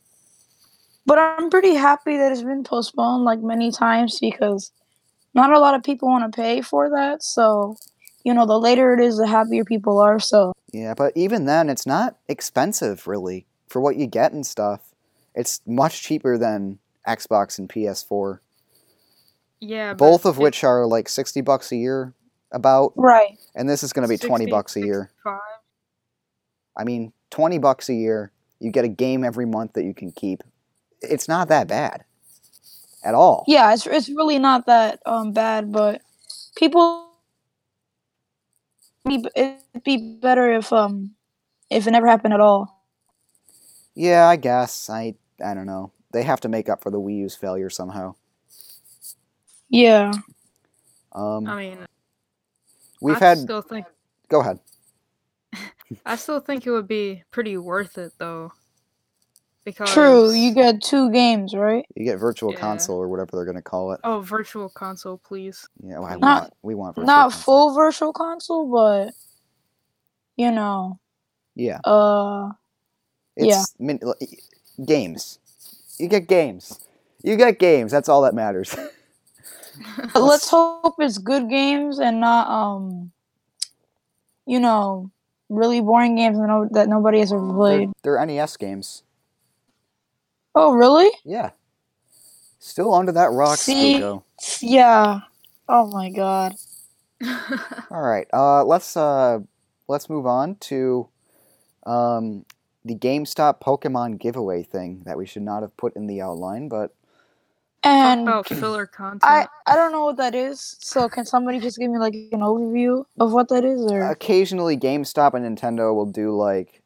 But 1.06 1.18
I'm 1.20 1.50
pretty 1.50 1.74
happy 1.76 2.18
that 2.18 2.32
it's 2.32 2.44
been 2.44 2.64
postponed 2.64 3.24
like 3.24 3.40
many 3.42 3.72
times 3.72 4.20
because 4.20 4.72
not 5.34 5.52
a 5.52 5.60
lot 5.60 5.74
of 5.76 5.84
people 5.84 6.08
want 6.10 6.32
to 6.32 6.36
pay 6.36 6.62
for 6.62 6.90
that. 6.92 7.24
So, 7.24 7.76
you 8.24 8.34
know, 8.34 8.46
the 8.46 8.60
later 8.60 8.94
it 8.94 9.00
is, 9.00 9.18
the 9.18 9.26
happier 9.28 9.64
people 9.66 9.98
are. 10.00 10.20
So, 10.20 10.54
Yeah, 10.72 10.94
but 10.94 11.14
even 11.16 11.46
then, 11.46 11.70
it's 11.70 11.86
not 11.88 12.18
expensive 12.28 13.08
really 13.08 13.46
for 13.68 13.82
what 13.82 13.96
you 13.96 14.06
get 14.08 14.32
and 14.32 14.46
stuff. 14.46 14.94
It's 15.34 15.62
much 15.66 16.02
cheaper 16.04 16.38
than 16.38 16.78
Xbox 17.08 17.58
and 17.58 17.68
PS4, 17.70 18.40
Yeah, 19.60 19.94
both 19.94 20.26
of 20.26 20.36
if- 20.36 20.42
which 20.42 20.64
are 20.64 20.86
like 20.86 21.10
sixty 21.10 21.42
bucks 21.42 21.72
a 21.72 21.76
year, 21.78 22.14
about, 22.52 22.94
right. 22.96 23.40
and 23.56 23.68
this 23.70 23.82
is 23.82 23.92
going 23.94 24.08
to 24.08 24.10
be 24.10 24.18
twenty 24.18 24.46
bucks 24.46 24.76
a 24.76 24.82
year. 24.82 25.10
65. 25.24 25.40
I 26.82 26.84
mean, 26.84 27.14
twenty 27.30 27.60
bucks 27.60 27.90
a 27.90 27.94
year, 27.94 28.32
you 28.60 28.72
get 28.72 28.86
a 28.86 28.90
game 28.90 29.24
every 29.24 29.46
month 29.46 29.74
that 29.74 29.84
you 29.84 29.94
can 29.94 30.12
keep. 30.12 30.42
It's 31.00 31.28
not 31.28 31.48
that 31.50 31.68
bad, 31.68 32.04
at 33.04 33.14
all. 33.14 33.44
Yeah, 33.48 33.72
it's, 33.72 33.86
it's 33.86 34.10
really 34.10 34.40
not 34.40 34.66
that 34.66 35.00
um 35.06 35.32
bad, 35.32 35.72
but 35.72 36.02
people. 36.56 37.08
It'd 39.06 39.58
be 39.84 40.18
better 40.22 40.52
if 40.54 40.74
um 40.74 41.12
if 41.70 41.86
it 41.86 41.92
never 41.92 42.08
happened 42.08 42.34
at 42.34 42.40
all. 42.40 42.84
Yeah, 43.94 44.28
I 44.28 44.36
guess. 44.38 44.90
I 44.90 45.14
I 45.44 45.54
don't 45.54 45.68
know. 45.68 45.92
They 46.14 46.24
have 46.24 46.42
to 46.42 46.50
make 46.50 46.68
up 46.68 46.82
for 46.82 46.90
the 46.90 47.00
Wii 47.00 47.18
U's 47.20 47.36
failure 47.36 47.70
somehow. 47.70 48.16
Yeah. 49.70 50.12
Um, 51.14 51.46
I 51.48 51.56
mean, 51.56 51.78
we've 53.02 53.22
I 53.22 53.26
had. 53.26 53.38
still 53.38 53.62
think 53.62 53.86
Go 54.30 54.42
ahead. 54.42 54.60
I 56.06 56.16
still 56.16 56.40
think 56.40 56.66
it 56.66 56.72
would 56.72 56.88
be 56.88 57.24
pretty 57.32 57.58
worth 57.58 57.98
it 57.98 58.14
though. 58.18 58.52
Because 59.64 59.92
True. 59.94 60.32
You 60.32 60.54
get 60.56 60.82
two 60.82 61.12
games, 61.12 61.54
right? 61.54 61.86
You 61.96 62.04
get 62.04 62.18
Virtual 62.18 62.52
Yeah. 62.52 62.60
Console 62.60 62.98
or 62.98 63.08
whatever 63.08 63.30
they're 63.34 63.46
going 63.46 63.58
to 63.58 63.62
call 63.62 63.92
it. 63.92 64.00
Oh, 64.04 64.20
virtual 64.22 64.70
console, 64.70 65.18
please. 65.20 65.70
Yeah, 65.84 66.00
well, 66.00 66.06
I 66.06 66.16
Not- 66.16 66.42
want 66.42 66.54
we 66.64 66.74
want 66.76 66.96
Virtual 66.96 67.06
Not 67.06 67.32
Console. 67.32 67.42
full 67.44 67.74
virtual 67.76 68.14
console, 68.14 68.72
but 68.72 69.14
you 70.36 70.50
know, 70.52 70.98
Yeah. 71.56 71.80
uh, 71.86 72.52
Yeah. 73.36 73.60
It's 73.62 73.76
min- 73.80 74.00
l- 74.02 74.16
games. 74.84 75.38
You 76.00 76.08
get 76.08 76.28
games. 76.28 76.80
You 77.22 77.36
get 77.36 77.60
games. 77.60 77.92
That's 77.92 78.10
all 78.10 78.24
that 78.24 78.34
matters. 78.34 78.76
let's 80.16 80.50
hope 80.50 80.96
it's 81.00 81.18
good 81.20 81.50
games 81.50 82.00
and 82.00 82.20
not 82.20 82.48
um, 82.50 83.12
you 84.48 84.60
know, 84.60 85.12
really 85.52 85.82
boring 85.82 86.16
games 86.16 86.38
that, 86.38 86.48
no- 86.48 86.70
that 86.72 86.90
nobody 86.90 87.20
has 87.20 87.32
ever 87.32 87.46
they're, 87.46 87.56
played. 87.56 87.90
they're 88.04 88.26
NES 88.26 88.58
games. 88.58 89.04
Oh, 90.56 90.74
really? 90.74 91.12
Yeah. 91.24 91.52
Still 92.60 92.94
under 92.94 93.12
that 93.12 93.32
rock, 93.32 93.58
See? 93.58 94.04
Yeah. 94.62 95.22
Oh 95.68 95.88
my 95.88 96.10
god. 96.10 96.54
All 97.92 98.02
right. 98.02 98.28
Uh, 98.34 98.64
let's 98.64 98.98
uh, 98.98 99.40
let's 99.88 100.10
move 100.10 100.26
on 100.26 100.56
to 100.56 101.08
um, 101.86 102.46
the 102.84 102.96
GameStop 102.96 103.62
Pokemon 103.62 104.20
giveaway 104.20 104.64
thing 104.64 105.04
that 105.06 105.18
we 105.18 105.26
should 105.26 105.44
not 105.44 105.62
have 105.62 105.76
put 105.78 105.96
in 105.96 106.08
the 106.08 106.22
outline, 106.22 106.68
but 106.68 106.94
Talk 107.84 107.94
And 107.94 108.22
about 108.22 108.48
filler 108.48 108.86
content. 108.86 109.24
I 109.24 109.48
I 109.66 109.76
don't 109.76 109.92
know 109.92 110.06
what 110.06 110.18
that 110.18 110.36
is. 110.36 110.78
So 110.80 111.10
can 111.10 111.26
somebody 111.26 111.60
just 111.60 111.80
give 111.80 111.90
me 111.90 111.98
like 111.98 112.14
an 112.14 112.42
overview 112.42 113.06
of 113.20 113.34
what 113.34 113.50
that 113.50 113.66
is 113.66 113.82
or 113.92 114.12
occasionally 114.12 114.78
GameStop 114.78 115.34
and 115.34 115.58
Nintendo 115.58 115.94
will 115.96 116.06
do 116.06 116.36
like 116.36 116.82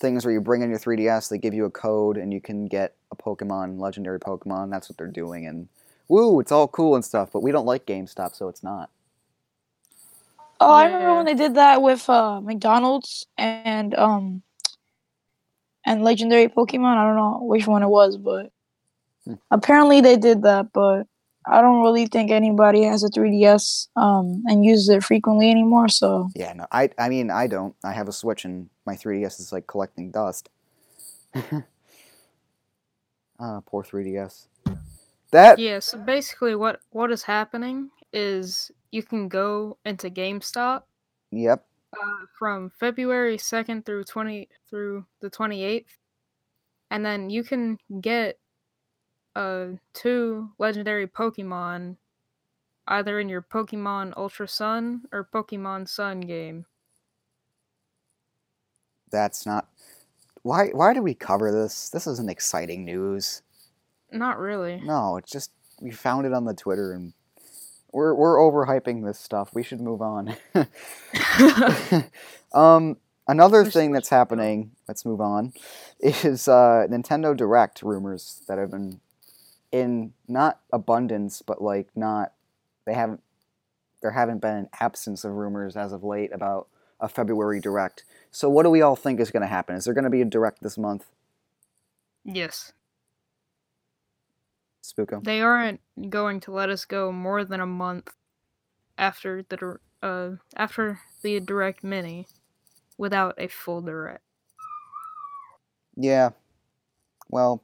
things 0.00 0.24
where 0.24 0.32
you 0.32 0.40
bring 0.40 0.62
in 0.62 0.70
your 0.70 0.78
3DS, 0.78 1.28
they 1.28 1.38
give 1.38 1.54
you 1.54 1.64
a 1.66 1.70
code, 1.70 2.16
and 2.16 2.32
you 2.32 2.40
can 2.40 2.66
get 2.66 2.94
a 3.12 3.16
Pokemon, 3.16 3.78
legendary 3.78 4.18
Pokemon. 4.18 4.70
That's 4.70 4.88
what 4.88 4.96
they're 4.96 5.06
doing, 5.06 5.46
and 5.46 5.68
woo, 6.08 6.40
it's 6.40 6.50
all 6.52 6.66
cool 6.68 6.94
and 6.94 7.04
stuff. 7.04 7.30
But 7.32 7.42
we 7.42 7.52
don't 7.52 7.66
like 7.66 7.86
GameStop, 7.86 8.34
so 8.34 8.48
it's 8.48 8.62
not. 8.62 8.90
Oh, 10.60 10.72
I 10.72 10.86
remember 10.86 11.16
when 11.16 11.26
they 11.26 11.34
did 11.34 11.54
that 11.54 11.82
with 11.82 12.08
uh, 12.08 12.40
McDonald's 12.40 13.26
and 13.38 13.94
um 13.94 14.42
and 15.86 16.02
legendary 16.02 16.48
Pokemon. 16.48 16.96
I 16.96 17.04
don't 17.04 17.16
know 17.16 17.40
which 17.42 17.66
one 17.66 17.82
it 17.82 17.88
was, 17.88 18.16
but. 18.16 18.52
Apparently 19.50 20.00
they 20.00 20.16
did 20.16 20.42
that. 20.42 20.72
But 20.72 21.06
I 21.46 21.60
don't 21.60 21.82
really 21.82 22.06
think 22.06 22.30
anybody 22.30 22.82
has 22.84 23.02
a 23.02 23.08
3DS 23.08 23.88
um 23.96 24.42
and 24.46 24.64
uses 24.64 24.88
it 24.88 25.02
frequently 25.04 25.50
anymore. 25.50 25.88
So 25.88 26.28
Yeah, 26.34 26.52
no, 26.52 26.66
I, 26.72 26.90
I 26.98 27.08
mean, 27.08 27.30
I 27.30 27.46
don't. 27.46 27.74
I 27.84 27.92
have 27.92 28.08
a 28.08 28.12
Switch, 28.12 28.44
and 28.44 28.68
my 28.86 28.94
3DS 28.94 29.40
is 29.40 29.52
like 29.52 29.66
collecting 29.66 30.10
dust. 30.10 30.48
Ah, 33.42 33.60
poor 33.64 33.82
3DS. 33.82 34.48
That 35.32 35.58
yeah, 35.58 35.78
so 35.78 35.96
basically 35.98 36.54
what 36.54 36.80
what 36.90 37.10
is 37.10 37.22
happening 37.22 37.90
is 38.12 38.70
you 38.90 39.02
can 39.02 39.28
go 39.28 39.78
into 39.84 40.10
GameStop 40.10 40.82
Yep. 41.30 41.64
uh, 41.94 42.26
from 42.38 42.70
February 42.78 43.38
2nd 43.38 43.86
through 43.86 44.04
20 44.04 44.48
through 44.68 45.06
the 45.20 45.30
28th 45.30 45.86
and 46.90 47.06
then 47.06 47.30
you 47.30 47.44
can 47.44 47.78
get 48.00 48.38
uh 49.40 49.66
two 49.94 50.50
legendary 50.58 51.06
Pokemon 51.06 51.96
either 52.86 53.18
in 53.18 53.28
your 53.28 53.40
Pokemon 53.40 54.12
Ultra 54.16 54.46
Sun 54.46 55.02
or 55.12 55.28
Pokemon 55.32 55.88
Sun 55.88 56.20
game. 56.20 56.66
That's 59.10 59.46
not. 59.46 59.68
Why? 60.42 60.68
Why 60.68 60.92
do 60.92 61.02
we 61.02 61.14
cover 61.14 61.50
this? 61.50 61.88
This 61.88 62.06
isn't 62.06 62.30
exciting 62.30 62.84
news. 62.84 63.42
Not 64.12 64.38
really. 64.38 64.80
No, 64.84 65.16
it's 65.16 65.30
just 65.30 65.52
we 65.80 65.90
found 65.90 66.26
it 66.26 66.32
on 66.32 66.44
the 66.44 66.54
Twitter, 66.54 66.92
and 66.92 67.14
we're 67.92 68.14
we're 68.14 68.36
overhyping 68.36 69.04
this 69.04 69.18
stuff. 69.18 69.54
We 69.54 69.62
should 69.62 69.80
move 69.80 70.02
on. 70.02 70.36
um, 72.54 72.96
another 73.26 73.64
thing 73.64 73.92
that's 73.92 74.10
happening. 74.10 74.72
Let's 74.86 75.04
move 75.04 75.20
on. 75.20 75.52
Is 76.00 76.48
uh, 76.48 76.86
Nintendo 76.90 77.36
Direct 77.36 77.82
rumors 77.82 78.42
that 78.46 78.58
have 78.58 78.70
been 78.70 79.00
in 79.72 80.12
not 80.28 80.60
abundance, 80.72 81.42
but 81.42 81.62
like 81.62 81.88
not. 81.94 82.32
They 82.86 82.94
haven't. 82.94 83.22
There 84.02 84.12
haven't 84.12 84.40
been 84.40 84.56
an 84.56 84.68
absence 84.80 85.24
of 85.24 85.32
rumors 85.32 85.76
as 85.76 85.92
of 85.92 86.02
late 86.02 86.32
about 86.32 86.68
a 87.00 87.08
February 87.08 87.60
Direct. 87.60 88.04
So 88.30 88.48
what 88.48 88.62
do 88.62 88.70
we 88.70 88.82
all 88.82 88.96
think 88.96 89.20
is 89.20 89.30
going 89.30 89.42
to 89.42 89.46
happen? 89.46 89.76
Is 89.76 89.84
there 89.84 89.94
going 89.94 90.04
to 90.04 90.10
be 90.10 90.22
a 90.22 90.26
Direct 90.26 90.62
this 90.62 90.78
month, 90.78 91.06
yes. 92.24 92.72
Spooko? 94.82 95.22
They 95.22 95.40
aren't 95.40 95.80
going 96.08 96.40
to 96.40 96.52
let 96.52 96.70
us 96.70 96.84
go 96.84 97.12
more 97.12 97.44
than 97.44 97.60
a 97.60 97.66
month 97.66 98.14
after 98.96 99.44
the 99.48 99.78
uh 100.02 100.30
after 100.56 101.00
the 101.22 101.40
direct 101.40 101.84
mini 101.84 102.26
without 102.98 103.34
a 103.38 103.48
full 103.48 103.80
direct. 103.80 104.22
Yeah. 105.96 106.30
Well, 107.28 107.62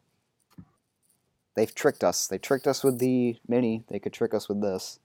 they've 1.57 1.75
tricked 1.75 2.05
us. 2.05 2.27
They 2.29 2.39
tricked 2.39 2.67
us 2.67 2.85
with 2.85 2.99
the 2.99 3.39
mini. 3.49 3.85
They 3.89 3.99
could 3.99 4.13
trick 4.13 4.35
us 4.35 4.49
with 4.49 4.63
this. 4.63 5.01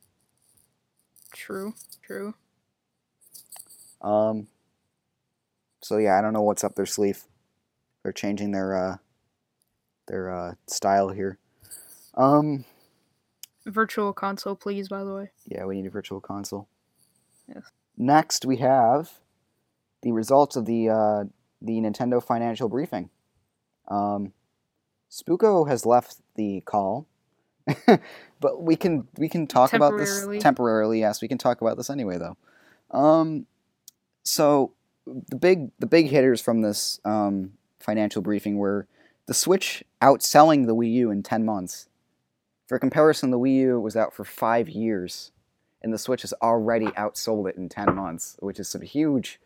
True, 1.34 1.74
true. 2.04 2.36
Um. 4.02 4.48
So 5.82 5.98
yeah, 5.98 6.18
I 6.18 6.22
don't 6.22 6.34
know 6.34 6.44
what's 6.44 6.64
up 6.64 6.76
their 6.76 6.86
sleeve. 6.86 7.24
They're 8.04 8.12
changing 8.12 8.52
their 8.52 8.76
uh, 8.76 8.98
their 10.08 10.34
uh, 10.34 10.54
style 10.68 11.10
here. 11.10 11.40
Um. 12.16 12.66
Virtual 13.66 14.12
console, 14.12 14.56
please. 14.56 14.90
By 14.90 15.04
the 15.04 15.14
way. 15.14 15.32
Yeah, 15.46 15.66
we 15.66 15.76
need 15.76 15.88
a 15.88 15.92
virtual 15.92 16.20
console. 16.20 16.68
Yes. 17.48 17.64
Next, 17.98 18.46
we 18.46 18.58
have 18.58 19.12
the 20.02 20.12
results 20.12 20.56
of 20.56 20.66
the 20.66 20.90
uh, 20.90 21.24
the 21.62 21.74
Nintendo 21.80 22.24
financial 22.24 22.68
briefing. 22.70 23.10
Um, 23.88 24.34
Spooko 25.12 25.68
has 25.68 25.86
left 25.86 26.18
the 26.42 26.62
call, 26.62 27.08
but 28.40 28.62
we 28.62 28.76
can 28.76 29.08
we 29.18 29.30
can 29.30 29.48
talk 29.48 29.74
about 29.74 29.98
this 29.98 30.28
Temporarily. 30.40 31.00
Yes, 31.00 31.22
we 31.22 31.28
can 31.28 31.38
talk 31.38 31.62
about 31.62 31.78
this 31.78 31.90
anyway, 31.90 32.18
though. 32.18 32.38
Um, 32.98 33.46
so 34.24 34.74
the 35.06 35.36
big 35.36 35.72
the 35.80 35.88
big 35.88 36.08
hitters 36.08 36.42
from 36.42 36.62
this 36.62 37.00
um, 37.06 37.54
financial 37.80 38.22
briefing 38.22 38.58
were 38.58 38.88
the 39.28 39.34
Switch 39.34 39.84
outselling 40.02 40.66
the 40.66 40.76
Wii 40.76 40.94
U 40.94 41.12
in 41.12 41.24
ten 41.24 41.46
months. 41.46 41.88
For 42.68 42.80
comparison, 42.80 43.32
the 43.32 43.40
Wii 43.40 43.56
U 43.56 43.80
was 43.80 43.96
out 43.96 44.14
for 44.14 44.24
five 44.24 44.70
years 44.70 45.32
and 45.82 45.94
the 45.94 45.98
Switch 45.98 46.22
has 46.22 46.34
already 46.42 46.88
outsold 46.88 47.50
it 47.50 47.56
in 47.56 47.70
10 47.70 47.96
months, 47.96 48.38
which 48.40 48.60
is 48.60 48.70
some 48.70 48.82
huge, 48.82 49.40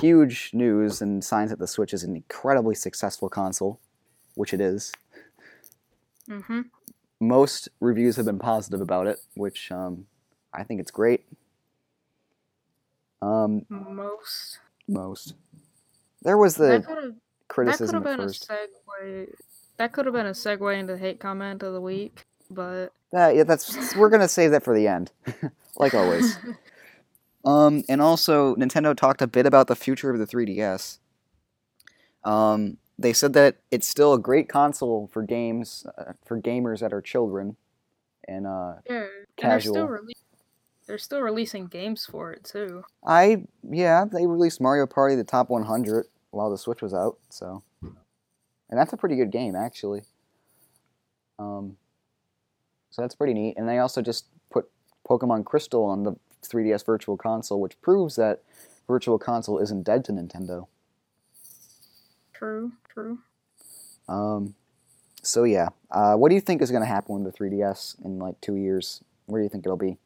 huge 0.00 0.50
news 0.52 1.00
and 1.00 1.24
signs 1.24 1.50
that 1.50 1.58
the 1.58 1.66
Switch 1.66 1.94
is 1.94 2.04
an 2.04 2.16
incredibly 2.16 2.74
successful 2.74 3.28
console, 3.28 3.80
which 4.34 4.52
it 4.52 4.60
is. 4.60 4.92
Mm-hmm. 6.28 6.62
Most 7.20 7.68
reviews 7.80 8.16
have 8.16 8.26
been 8.26 8.38
positive 8.38 8.80
about 8.80 9.06
it, 9.06 9.18
which 9.34 9.70
um, 9.70 10.06
I 10.52 10.64
think 10.64 10.80
it's 10.80 10.90
great. 10.90 11.24
Um, 13.20 13.64
Most. 13.68 14.58
most. 14.88 15.34
There 16.22 16.36
was 16.36 16.56
the. 16.56 16.66
That 16.66 16.86
could 16.86 17.16
criticism 17.48 18.02
have 18.02 18.06
at 18.06 18.16
been 18.16 18.20
a 18.20 18.28
first. 18.28 18.50
segue. 18.50 19.34
That 19.76 19.92
could 19.92 20.06
have 20.06 20.14
been 20.14 20.26
a 20.26 20.30
segue 20.30 20.78
into 20.78 20.94
the 20.94 20.98
hate 20.98 21.20
comment 21.20 21.62
of 21.62 21.72
the 21.72 21.80
week, 21.80 22.24
but 22.50 22.88
That, 23.12 23.36
yeah, 23.36 23.44
that's 23.44 23.94
we're 23.96 24.08
gonna 24.10 24.28
save 24.28 24.50
that 24.52 24.62
for 24.64 24.74
the 24.74 24.88
end, 24.88 25.12
like 25.76 25.94
always. 25.94 26.38
Um, 27.44 27.82
and 27.88 28.00
also, 28.00 28.54
Nintendo 28.54 28.96
talked 28.96 29.20
a 29.20 29.26
bit 29.26 29.46
about 29.46 29.66
the 29.66 29.74
future 29.74 30.10
of 30.10 30.20
the 30.20 30.26
3DS. 30.28 30.98
Um, 32.22 32.78
they 33.02 33.12
said 33.12 33.32
that 33.34 33.56
it's 33.70 33.86
still 33.88 34.14
a 34.14 34.18
great 34.18 34.48
console 34.48 35.08
for 35.12 35.22
games, 35.22 35.86
uh, 35.98 36.12
for 36.24 36.40
gamers 36.40 36.80
that 36.80 36.92
are 36.92 37.00
children, 37.02 37.56
and 38.26 38.46
uh, 38.46 38.74
yeah, 38.88 38.94
and 38.96 39.50
they're 39.50 39.60
still 39.60 39.74
Casual. 39.74 39.88
rele- 39.88 40.12
They're 40.86 40.98
still 40.98 41.20
releasing 41.20 41.66
games 41.66 42.06
for 42.06 42.32
it 42.32 42.44
too. 42.44 42.84
I 43.06 43.44
yeah, 43.68 44.04
they 44.10 44.26
released 44.26 44.60
Mario 44.60 44.86
Party 44.86 45.14
the 45.16 45.24
top 45.24 45.50
100 45.50 46.06
while 46.30 46.50
the 46.50 46.58
Switch 46.58 46.80
was 46.82 46.94
out, 46.94 47.18
so 47.28 47.62
and 47.82 48.78
that's 48.78 48.92
a 48.92 48.96
pretty 48.96 49.16
good 49.16 49.30
game 49.30 49.54
actually. 49.54 50.02
Um, 51.38 51.76
so 52.90 53.02
that's 53.02 53.14
pretty 53.14 53.34
neat, 53.34 53.56
and 53.56 53.68
they 53.68 53.78
also 53.78 54.02
just 54.02 54.26
put 54.50 54.70
Pokemon 55.08 55.44
Crystal 55.44 55.84
on 55.84 56.04
the 56.04 56.14
3DS 56.42 56.84
Virtual 56.84 57.16
Console, 57.16 57.60
which 57.60 57.80
proves 57.80 58.16
that 58.16 58.42
Virtual 58.86 59.18
Console 59.18 59.58
isn't 59.58 59.82
dead 59.82 60.04
to 60.06 60.12
Nintendo. 60.12 60.66
True, 62.42 62.72
true. 62.92 63.18
Um, 64.08 64.56
so 65.22 65.44
yeah, 65.44 65.68
uh, 65.92 66.16
what 66.16 66.28
do 66.28 66.34
you 66.34 66.40
think 66.40 66.60
is 66.60 66.72
going 66.72 66.82
to 66.82 66.88
happen 66.88 67.22
with 67.22 67.32
the 67.32 67.38
3DS 67.38 68.04
in 68.04 68.18
like 68.18 68.40
two 68.40 68.56
years? 68.56 69.04
Where 69.26 69.40
do 69.40 69.44
you 69.44 69.48
think 69.48 69.64
it'll 69.64 69.76
be? 69.76 69.96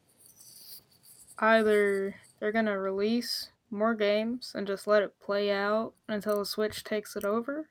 Either 1.39 2.17
they're 2.39 2.53
gonna 2.53 2.79
release 2.79 3.49
more 3.71 3.95
games 3.95 4.53
and 4.55 4.67
just 4.67 4.87
let 4.87 5.03
it 5.03 5.15
play 5.19 5.51
out 5.51 5.95
until 6.11 6.39
the 6.39 6.45
Switch 6.45 6.85
takes 6.85 7.17
it 7.17 7.25
over, 7.25 7.71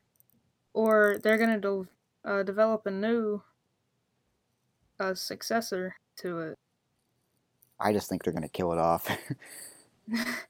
or 0.74 1.18
they're 1.22 1.38
gonna 1.38 1.60
de- 1.60 1.86
uh, 2.24 2.42
develop 2.42 2.86
a 2.86 2.90
new 2.90 3.42
uh, 4.98 5.14
successor 5.14 5.94
to 6.16 6.40
it. 6.40 6.58
I 7.78 7.92
just 7.92 8.08
think 8.08 8.24
they're 8.24 8.32
going 8.32 8.42
to 8.42 8.48
kill 8.48 8.72
it 8.72 8.78
off. 8.78 9.08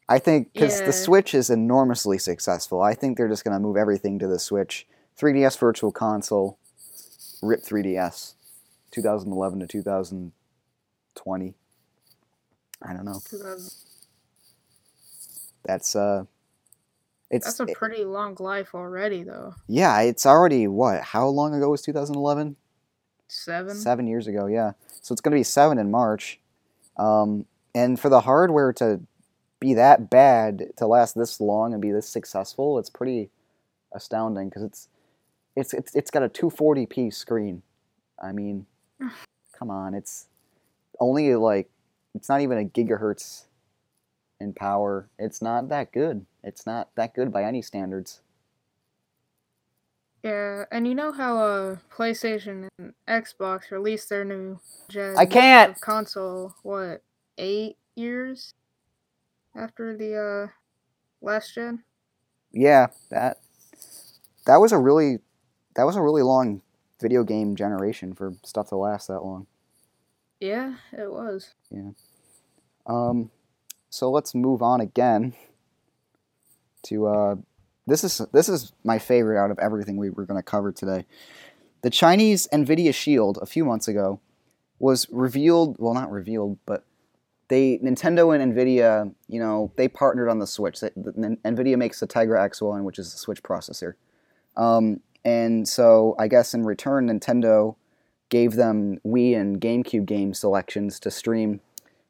I 0.09 0.19
think 0.19 0.53
because 0.53 0.81
Yeah. 0.81 0.87
the 0.87 0.93
Switch 0.93 1.35
is 1.35 1.49
enormously 1.51 2.19
successful. 2.19 2.83
I 2.83 2.95
think 2.95 3.17
they're 3.17 3.29
just 3.29 3.45
going 3.45 3.55
to 3.55 3.61
move 3.61 3.77
everything 3.77 4.19
to 4.19 4.27
the 4.29 4.39
Switch. 4.39 4.87
3DS 5.19 5.57
Virtual 5.59 5.91
Console, 5.93 6.59
rip 7.43 7.63
3DS, 7.63 8.35
2011 8.91 9.61
to 9.61 9.67
2020. 9.67 11.55
I 12.83 12.93
don't 12.93 13.05
know. 13.07 13.21
That's 15.65 15.97
uh, 15.97 16.25
it's 17.31 17.47
That's 17.47 17.61
a 17.61 17.75
pretty 17.75 18.05
long 18.05 18.37
life 18.39 18.75
already, 18.75 19.23
though. 19.25 19.55
yeah. 19.67 20.01
It's 20.03 20.27
already 20.27 20.69
what? 20.69 21.03
How 21.03 21.27
long 21.27 21.55
ago 21.55 21.71
was 21.71 21.83
2011? 21.83 22.57
Seven. 23.29 23.75
Seven 23.75 24.07
years 24.07 24.29
ago, 24.29 24.47
yeah. 24.47 24.73
So 25.03 25.13
it's 25.13 25.21
going 25.21 25.33
to 25.33 25.39
be 25.39 25.43
seven 25.43 25.79
in 25.79 25.91
March. 25.91 26.39
Um, 26.97 27.47
and 27.75 27.99
for 27.99 28.09
the 28.09 28.21
hardware 28.21 28.73
to 28.75 29.01
be 29.61 29.75
that 29.75 30.11
bad 30.11 30.67
to 30.77 30.87
last 30.87 31.15
this 31.15 31.41
long 31.41 31.73
and 31.73 31.81
be 31.83 31.93
this 31.93 32.09
successful, 32.09 32.79
it's 32.79 32.91
pretty 32.91 33.31
astounding 33.93 34.49
because 34.49 34.63
it's, 34.63 34.89
it's 35.55 35.73
it's 35.73 35.95
it's 35.95 36.11
got 36.11 36.23
a 36.23 36.29
240p 36.29 37.13
screen. 37.13 37.63
I 38.23 38.33
mean, 38.33 38.67
come 39.59 39.71
on, 39.71 39.95
it's 39.95 40.27
only 41.01 41.35
like 41.35 41.69
it's 42.15 42.29
not 42.29 42.41
even 42.41 42.59
a 42.59 42.65
gigahertz 42.65 43.45
in 44.41 44.53
power. 44.53 45.09
It's 45.19 45.41
not 45.41 45.69
that 45.71 45.93
good. 45.93 46.27
It's 46.43 46.67
not 46.67 46.91
that 46.97 47.15
good 47.15 47.33
by 47.33 47.45
any 47.45 47.63
standards. 47.63 48.21
Yeah, 50.23 50.65
and 50.73 50.87
you 50.87 50.95
know 50.95 51.13
how 51.13 51.39
uh 51.39 51.77
PlayStation 51.95 52.69
and 52.79 52.95
Xbox 53.09 53.71
released 53.71 54.09
their 54.09 54.25
new 54.25 54.59
gen 54.89 55.15
I 55.17 55.25
can't! 55.25 55.81
console 55.81 56.55
what 56.63 57.03
eight 57.39 57.77
years 57.95 58.55
after 59.57 59.97
the 59.97 60.15
uh 60.17 60.53
last 61.21 61.55
gen. 61.55 61.85
Yeah, 62.53 62.89
that 63.11 63.39
that 64.47 64.57
was 64.57 64.73
a 64.73 64.79
really 64.79 65.19
that 65.75 65.85
was 65.85 65.97
a 65.97 66.03
really 66.03 66.23
long 66.23 66.63
video 67.01 67.25
game 67.25 67.57
generation 67.57 68.15
for 68.15 68.35
stuff 68.45 68.69
to 68.69 68.77
last 68.77 69.09
that 69.09 69.21
long. 69.21 69.47
Yeah, 70.41 70.77
it 70.93 71.11
was. 71.11 71.55
Yeah. 71.71 71.91
Um, 72.87 73.31
so 73.91 74.11
let's 74.11 74.35
move 74.35 74.63
on 74.63 74.81
again 74.81 75.35
to 76.85 77.07
uh, 77.07 77.37
this 77.87 78.05
is 78.05 78.21
this 78.33 78.49
is 78.49 78.73
my 78.85 78.99
favorite 78.99 79.43
out 79.43 79.51
of 79.51 79.59
everything 79.59 79.97
we 79.97 80.11
were 80.11 80.25
going 80.25 80.39
to 80.39 80.43
cover 80.43 80.73
today. 80.73 81.07
The 81.83 81.91
Chinese 81.91 82.49
Nvidia 82.53 82.95
Shield 82.95 83.39
a 83.41 83.47
few 83.47 83.65
months 83.65 83.89
ago 83.89 84.21
was 84.79 85.09
revealed. 85.11 85.77
Well, 85.79 85.95
not 85.95 86.11
revealed, 86.11 86.59
but 86.67 86.85
they 87.49 87.79
Nintendo 87.79 88.35
and 88.35 88.55
Nvidia, 88.55 89.13
you 89.29 89.39
know, 89.39 89.73
they 89.77 89.89
partnered 89.89 90.29
on 90.29 90.39
the 90.39 90.47
Switch. 90.47 90.81
The, 90.81 90.91
Nvidia 91.45 91.77
makes 91.77 92.01
the 92.01 92.07
Tegra 92.07 92.49
X1, 92.49 92.85
which 92.85 92.99
is 92.99 93.13
the 93.13 93.19
Switch 93.19 93.43
processor. 93.43 93.95
Um, 94.57 95.01
and 95.25 95.69
so 95.69 96.15
I 96.19 96.29
guess 96.29 96.55
in 96.55 96.65
return, 96.65 97.09
Nintendo 97.09 97.77
gave 98.29 98.55
them 98.55 98.99
Wii 99.07 99.37
and 99.39 99.61
GameCube 99.61 100.07
game 100.07 100.35
selections 100.35 100.99
to 101.01 101.11
stream 101.11 101.61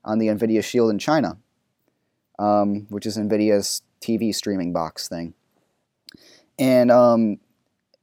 on 0.05 0.19
the 0.19 0.29
NVIDIA 0.29 0.65
Shield 0.65 0.91
in 0.91 0.99
China, 0.99 1.39
um, 2.39 2.87
which 2.89 3.05
is 3.05 3.19
NVIDIA's 3.19 3.83
TV 4.01 4.35
streaming 4.35 4.73
box 4.73 5.09
thing. 5.09 5.35
And 6.59 6.91
um, 6.91 7.39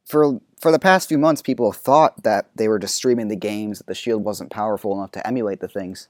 for 0.04 0.40
for 0.60 0.70
the 0.70 0.78
past 0.78 1.08
few 1.08 1.18
months, 1.18 1.42
people 1.42 1.70
have 1.70 1.80
thought 1.80 2.22
that 2.22 2.48
they 2.54 2.68
were 2.68 2.78
just 2.78 2.94
streaming 2.94 3.28
the 3.28 3.36
games, 3.36 3.78
that 3.78 3.86
the 3.86 3.94
Shield 3.94 4.24
wasn't 4.24 4.50
powerful 4.50 4.96
enough 4.96 5.10
to 5.12 5.26
emulate 5.26 5.60
the 5.60 5.68
things. 5.68 6.08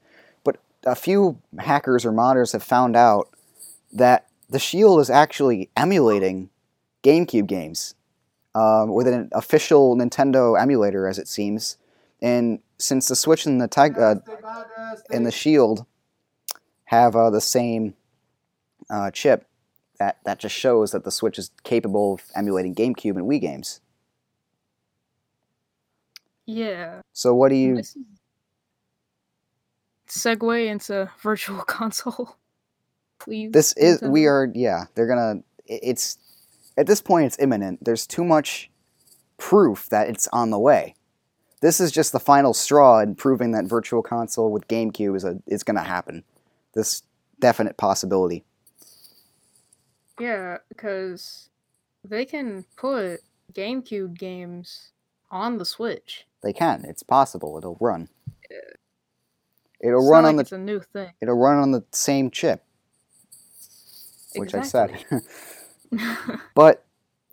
A 0.86 0.94
few 0.94 1.38
hackers 1.58 2.04
or 2.04 2.12
modders 2.12 2.52
have 2.52 2.62
found 2.62 2.96
out 2.96 3.30
that 3.92 4.28
the 4.48 4.58
Shield 4.58 5.00
is 5.00 5.10
actually 5.10 5.70
emulating 5.76 6.50
GameCube 7.02 7.46
games 7.46 7.94
um, 8.54 8.92
with 8.92 9.06
an 9.06 9.28
official 9.32 9.96
Nintendo 9.96 10.60
emulator, 10.60 11.08
as 11.08 11.18
it 11.18 11.28
seems. 11.28 11.76
And 12.20 12.60
since 12.78 13.08
the 13.08 13.16
Switch 13.16 13.46
and 13.46 13.60
the 13.60 13.68
Tag, 13.68 13.98
uh, 13.98 14.16
and 15.10 15.26
the 15.26 15.32
Shield 15.32 15.86
have 16.84 17.16
uh, 17.16 17.30
the 17.30 17.40
same 17.40 17.94
uh, 18.90 19.10
chip, 19.10 19.46
that 19.98 20.18
that 20.24 20.40
just 20.40 20.54
shows 20.54 20.90
that 20.90 21.04
the 21.04 21.10
Switch 21.10 21.38
is 21.38 21.50
capable 21.62 22.14
of 22.14 22.22
emulating 22.34 22.74
GameCube 22.74 23.16
and 23.16 23.28
Wii 23.28 23.40
games. 23.40 23.80
Yeah. 26.46 27.00
So 27.12 27.34
what 27.34 27.48
do 27.50 27.54
you? 27.54 27.76
This 27.76 27.96
is 27.96 28.13
segue 30.14 30.66
into 30.66 31.10
virtual 31.22 31.62
console. 31.62 32.36
Please. 33.18 33.52
This 33.52 33.72
is 33.76 34.00
we 34.02 34.26
are 34.26 34.50
yeah. 34.54 34.84
They're 34.94 35.06
gonna. 35.06 35.42
It's 35.66 36.18
at 36.76 36.86
this 36.86 37.00
point 37.00 37.26
it's 37.26 37.38
imminent. 37.38 37.84
There's 37.84 38.06
too 38.06 38.24
much 38.24 38.70
proof 39.38 39.88
that 39.90 40.08
it's 40.08 40.28
on 40.28 40.50
the 40.50 40.58
way. 40.58 40.94
This 41.60 41.80
is 41.80 41.90
just 41.90 42.12
the 42.12 42.20
final 42.20 42.52
straw 42.52 43.00
in 43.00 43.14
proving 43.14 43.52
that 43.52 43.64
Virtual 43.64 44.02
Console 44.02 44.50
with 44.50 44.68
GameCube 44.68 45.16
is 45.16 45.24
a 45.24 45.40
is 45.46 45.62
gonna 45.62 45.84
happen. 45.84 46.24
This 46.74 47.02
definite 47.40 47.76
possibility. 47.76 48.44
Yeah, 50.20 50.58
because 50.68 51.48
they 52.04 52.24
can 52.24 52.66
put 52.76 53.20
GameCube 53.52 54.18
games 54.18 54.92
on 55.30 55.58
the 55.58 55.64
Switch. 55.64 56.26
They 56.42 56.52
can. 56.52 56.84
It's 56.84 57.02
possible. 57.02 57.56
It'll 57.56 57.78
run. 57.80 58.08
It'll 59.84 60.00
It's 60.00 60.10
run 60.10 60.26
on 60.26 60.36
like 60.36 60.38
the 60.38 60.42
it's 60.42 60.52
a 60.52 60.58
new 60.58 60.80
thing. 60.80 61.12
it'll 61.22 61.36
run 61.38 61.58
on 61.58 61.72
the 61.72 61.84
same 61.92 62.30
chip, 62.30 62.64
which 64.36 64.54
I 64.54 64.62
said. 64.62 65.04
but 66.54 66.84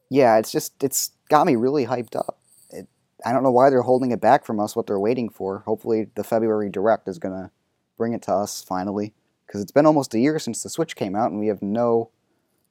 yeah, 0.10 0.38
it's 0.38 0.52
just 0.52 0.84
it's 0.84 1.12
got 1.30 1.48
me 1.48 1.56
really 1.58 1.88
hyped 1.88 2.16
up. 2.18 2.40
It, 2.72 2.88
I 3.26 3.34
don't 3.34 3.44
know 3.44 3.52
why 3.52 3.70
they're 3.72 3.84
holding 3.84 4.12
it 4.12 4.22
back 4.22 4.46
from 4.46 4.60
us. 4.60 4.76
What 4.76 4.88
they're 4.88 5.00
waiting 5.00 5.30
for. 5.30 5.60
Hopefully, 5.60 6.10
the 6.16 6.24
February 6.26 6.70
direct 6.70 7.08
is 7.08 7.20
gonna 7.20 7.52
bring 7.98 8.14
it 8.14 8.24
to 8.24 8.34
us 8.34 8.64
finally, 8.64 9.14
because 9.48 9.62
it's 9.62 9.72
been 9.74 9.88
almost 9.88 10.16
a 10.16 10.20
year 10.20 10.40
since 10.40 10.64
the 10.64 10.70
Switch 10.70 10.96
came 10.96 11.16
out, 11.16 11.32
and 11.32 11.40
we 11.40 11.48
have 11.48 11.62
no 11.64 12.12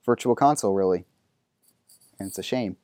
Virtual 0.07 0.37
Console 0.37 0.75
really, 0.75 1.07
and 2.19 2.29
it's 2.29 2.39
a 2.39 2.43
shame. 2.45 2.77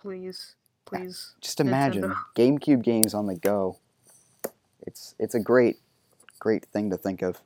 please, 0.00 0.56
ah, 0.94 1.04
please. 1.04 1.34
Just 1.40 1.60
imagine 1.60 2.02
Nintendo. 2.04 2.16
GameCube 2.36 2.82
games 2.82 3.14
on 3.14 3.26
the 3.26 3.36
go. 3.36 3.78
It's 4.88 5.14
it's 5.18 5.34
a 5.34 5.38
great 5.40 5.76
great 6.38 6.64
thing 6.64 6.88
to 6.88 6.96
think 6.96 7.20
of. 7.20 7.42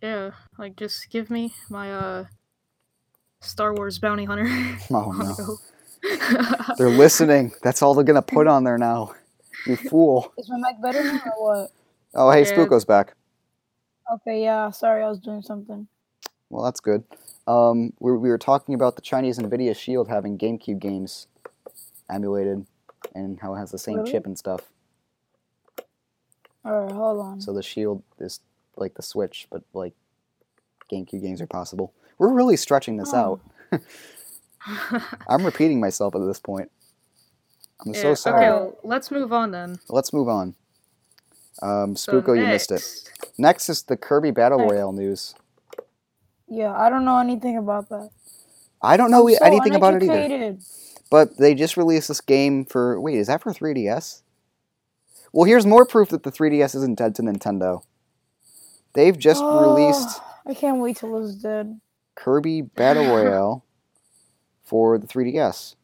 Yeah, 0.00 0.30
like 0.56 0.76
just 0.76 1.10
give 1.10 1.30
me 1.30 1.52
my 1.68 1.92
uh 1.92 2.24
Star 3.40 3.74
Wars 3.74 3.98
Bounty 3.98 4.24
Hunter. 4.24 4.46
Oh 4.92 5.10
no. 5.12 5.58
They're 6.78 6.88
listening. 6.88 7.52
That's 7.64 7.82
all 7.82 7.94
they're 7.94 8.04
gonna 8.04 8.22
put 8.22 8.46
on 8.46 8.62
there 8.62 8.78
now. 8.78 9.14
You 9.66 9.74
fool. 9.74 10.32
Is 10.38 10.48
my 10.48 10.58
mic 10.58 10.80
better 10.80 11.02
now 11.02 11.20
or 11.36 11.62
what? 11.62 11.70
Oh 12.14 12.30
hey, 12.30 12.42
Yeah. 12.42 12.56
Spooko's 12.56 12.84
back. 12.84 13.14
Okay, 14.12 14.44
yeah. 14.44 14.70
Sorry, 14.70 15.02
I 15.02 15.08
was 15.08 15.18
doing 15.18 15.42
something. 15.42 15.88
Well, 16.50 16.64
that's 16.64 16.80
good. 16.80 17.02
Um, 17.48 17.92
we, 17.98 18.12
we 18.12 18.28
were 18.28 18.38
talking 18.38 18.76
about 18.76 18.94
the 18.94 19.02
Chinese 19.02 19.38
Nvidia 19.40 19.76
Shield 19.76 20.06
having 20.08 20.38
GameCube 20.38 20.78
games 20.78 21.26
emulated, 22.08 22.64
and 23.12 23.40
how 23.40 23.54
it 23.54 23.58
has 23.58 23.72
the 23.72 23.78
same 23.78 23.98
Really? 23.98 24.12
chip 24.12 24.24
and 24.26 24.38
stuff. 24.38 24.70
All 26.64 26.82
right, 26.82 26.92
hold 26.92 27.20
on. 27.20 27.40
So 27.40 27.52
the 27.52 27.62
Shield 27.62 28.02
is 28.18 28.40
like 28.76 28.94
the 28.94 29.02
Switch, 29.02 29.46
but 29.50 29.62
like 29.72 29.94
GameCube 30.92 31.22
games 31.22 31.40
are 31.40 31.46
possible. 31.46 31.92
We're 32.18 32.32
really 32.32 32.56
stretching 32.56 32.96
this 32.96 33.12
Oh. 33.14 33.40
out. 33.72 33.80
I'm 35.28 35.44
repeating 35.44 35.80
myself 35.80 36.14
at 36.14 36.20
this 36.26 36.38
point. 36.40 36.70
I'm 37.86 37.94
so 37.94 38.14
sorry. 38.14 38.44
Okay, 38.46 38.50
well, 38.50 38.78
let's 38.82 39.10
move 39.10 39.32
on 39.32 39.52
then. 39.52 39.78
Let's 39.88 40.12
move 40.12 40.28
on. 40.28 40.54
Um, 41.62 41.96
So 41.96 42.20
Spooko, 42.20 42.38
you 42.38 42.46
missed 42.46 42.70
it. 42.70 42.74
next- 42.74 43.10
Next 43.38 43.68
is 43.70 43.82
the 43.84 43.96
Kirby 43.96 44.32
Battle 44.32 44.58
Next. 44.58 44.72
Royale 44.72 44.92
news. 44.92 45.34
Yeah, 46.46 46.72
I 46.76 46.90
don't 46.90 47.04
know 47.06 47.18
anything 47.18 47.56
about 47.56 47.88
that. 47.88 48.10
I 48.82 48.96
don't 48.98 49.10
know 49.10 49.26
so 49.28 49.44
anything 49.44 49.74
about 49.74 49.94
it 49.94 50.02
either. 50.02 50.58
But 51.10 51.38
they 51.38 51.54
just 51.54 51.76
released 51.76 52.08
this 52.08 52.20
game 52.20 52.64
for. 52.66 53.00
Wait, 53.00 53.14
is 53.16 53.28
that 53.28 53.40
for 53.42 53.52
3DS? 53.52 54.22
Well, 55.32 55.44
here's 55.44 55.66
more 55.66 55.86
proof 55.86 56.08
that 56.10 56.22
the 56.24 56.32
3DS 56.32 56.74
isn't 56.74 56.98
dead 56.98 57.14
to 57.16 57.22
Nintendo. 57.22 57.82
They've 58.94 59.16
just 59.18 59.42
Oh, 59.44 59.60
released 59.60 60.20
I 60.46 60.54
can't 60.54 60.78
wait 60.78 60.96
till 60.96 61.24
it's 61.24 61.34
dead. 61.36 61.80
Kirby 62.16 62.62
Battle 62.62 63.04
Royale 63.14 63.64
for 64.64 64.98
the 64.98 65.06
3DS. 65.06 65.76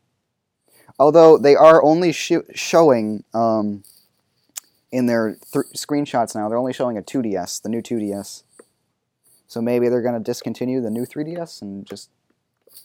Although 0.99 1.37
they 1.39 1.55
are 1.55 1.83
only 1.83 2.11
sho- 2.13 2.45
showing 2.55 3.23
um, 3.35 3.85
in 4.91 5.07
their 5.07 5.37
th- 5.53 5.67
screenshots 5.77 6.35
now, 6.35 6.49
they're 6.49 6.59
only 6.59 6.73
showing 6.73 6.97
a 6.97 7.03
2DS, 7.03 7.63
the 7.63 7.69
new 7.69 7.83
2DS. 7.83 8.43
So 9.47 9.61
maybe 9.61 9.89
they're 9.89 10.03
going 10.03 10.15
to 10.15 10.21
discontinue 10.21 10.81
the 10.81 10.91
new 10.91 11.05
3DS 11.07 11.63
and 11.63 11.87
just 11.87 12.11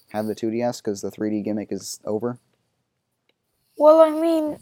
have 0.09 0.25
the 0.27 0.35
2DS 0.35 0.83
because 0.83 1.01
the 1.01 1.09
3D 1.11 1.43
gimmick 1.43 1.71
is 1.71 1.99
over. 2.05 2.37
Well, 3.77 4.01
I 4.01 4.09
mean, 4.11 4.59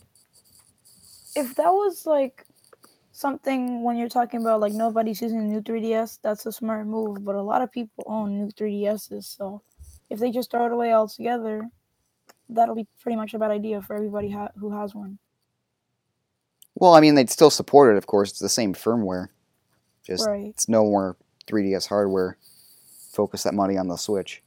if 1.36 1.56
that 1.56 1.70
was 1.72 2.06
like 2.06 2.46
something 3.12 3.84
when 3.84 3.98
you're 3.98 4.10
talking 4.10 4.42
about 4.42 4.60
like 4.62 4.74
nobody's 4.74 5.22
using 5.22 5.40
a 5.40 5.44
new 5.44 5.62
3DS. 5.62 6.20
That's 6.22 6.46
a 6.46 6.52
smart 6.52 6.88
move, 6.88 7.24
but 7.26 7.36
a 7.36 7.42
lot 7.42 7.62
of 7.62 7.72
people 7.72 8.04
own 8.08 8.38
new 8.38 8.52
3DSs. 8.52 9.24
So 9.38 9.62
if 10.10 10.20
they 10.20 10.32
just 10.32 10.52
throw 10.52 10.66
it 10.66 10.72
away 10.72 10.94
altogether, 10.94 11.70
that'll 12.50 12.76
be 12.76 12.88
pretty 13.02 13.16
much 13.16 13.34
a 13.34 13.40
bad 13.40 13.52
idea 13.52 13.82
for 13.82 13.96
everybody 13.96 14.30
ha- 14.30 14.52
who 14.58 14.72
has 14.72 14.96
one. 14.96 15.20
Well, 16.76 16.94
I 16.94 17.02
mean, 17.02 17.16
they'd 17.16 17.30
still 17.30 17.50
support 17.50 17.94
it, 17.94 17.98
of 17.98 18.08
course. 18.08 18.30
It's 18.30 18.40
the 18.40 18.48
same 18.50 18.74
firmware. 18.74 19.28
Just 20.04 20.26
Right. 20.26 20.46
it's 20.48 20.70
no 20.70 20.84
more 20.86 21.18
3DS 21.46 21.88
hardware. 21.88 22.38
Focus 23.12 23.44
that 23.44 23.54
money 23.54 23.78
on 23.78 23.88
the 23.90 23.98
Switch. 23.98 24.42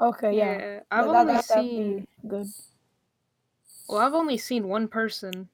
Okay. 0.00 0.36
Yeah. 0.36 0.80
I've 0.90 1.06
That- 1.06 1.12
that- 1.12 1.20
only 1.20 1.32
that- 1.34 1.48
that'd 1.48 1.64
be 1.64 1.68
seen. 1.70 2.06
good. 2.26 2.46
Well, 3.90 4.00
I've 4.00 4.14
only 4.14 4.38
seen 4.38 4.68
one 4.68 4.86
person. 4.86 5.48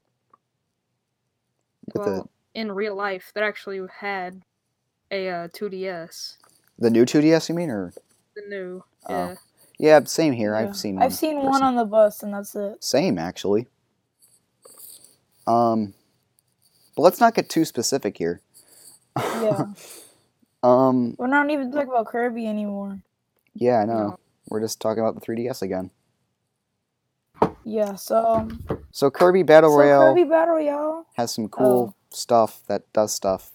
With 1.95 2.07
well, 2.07 2.31
in 2.55 2.71
real 2.71 2.95
life, 2.95 3.33
that 3.35 3.43
actually 3.43 3.81
had 4.01 4.43
a 5.11 5.29
uh, 5.29 5.49
2DS. 5.49 6.37
the 6.79 6.85
the 6.85 6.91
new 6.91 7.07
2DS, 7.07 7.49
you 7.49 7.55
mean, 7.55 7.71
or 7.71 7.95
The 8.35 8.43
new. 8.47 8.85
Oh. 9.09 9.15
Yeah. 9.15 9.35
yeah, 9.79 10.05
same 10.05 10.35
here. 10.35 10.53
Yeah. 10.53 10.69
I've 10.69 10.77
seen. 10.77 10.97
One 10.97 11.05
I've 11.05 11.15
seen 11.15 11.43
one 11.43 11.63
on 11.63 11.77
the 11.77 11.87
bus, 11.87 12.23
and 12.23 12.35
that's 12.35 12.55
it. 12.55 12.85
Same 12.85 13.19
actually. 13.19 13.69
Um, 15.47 15.95
but 16.95 17.03
let's 17.03 17.21
not 17.21 17.35
get 17.35 17.49
too 17.49 17.65
specific 17.65 18.19
here. 18.19 18.43
Yeah. 19.17 19.67
um. 20.63 21.15
We're 21.19 21.29
not 21.29 21.49
even 21.51 21.73
talking 21.73 21.89
about 21.89 22.09
Kirby 22.09 22.47
anymore. 22.47 22.99
Yeah, 23.55 23.79
I 23.79 23.85
know. 23.87 23.95
No. 23.95 24.19
We're 24.49 24.61
just 24.61 24.79
talking 24.79 25.03
about 25.03 25.15
the 25.15 25.23
3DS 25.23 25.63
again. 25.63 25.91
Yeah. 27.67 27.97
So, 27.97 28.49
So 28.93 29.11
Kirby 29.11 29.43
Battle 29.43 29.71
so 29.71 29.77
Royale 29.77 30.15
Kirby 30.15 30.25
Battle 30.25 30.55
Royale. 30.55 31.07
has 31.17 31.35
some 31.35 31.49
cool 31.49 31.95
stuff 32.11 32.63
that 32.69 32.91
does 32.93 33.13
stuff. 33.13 33.51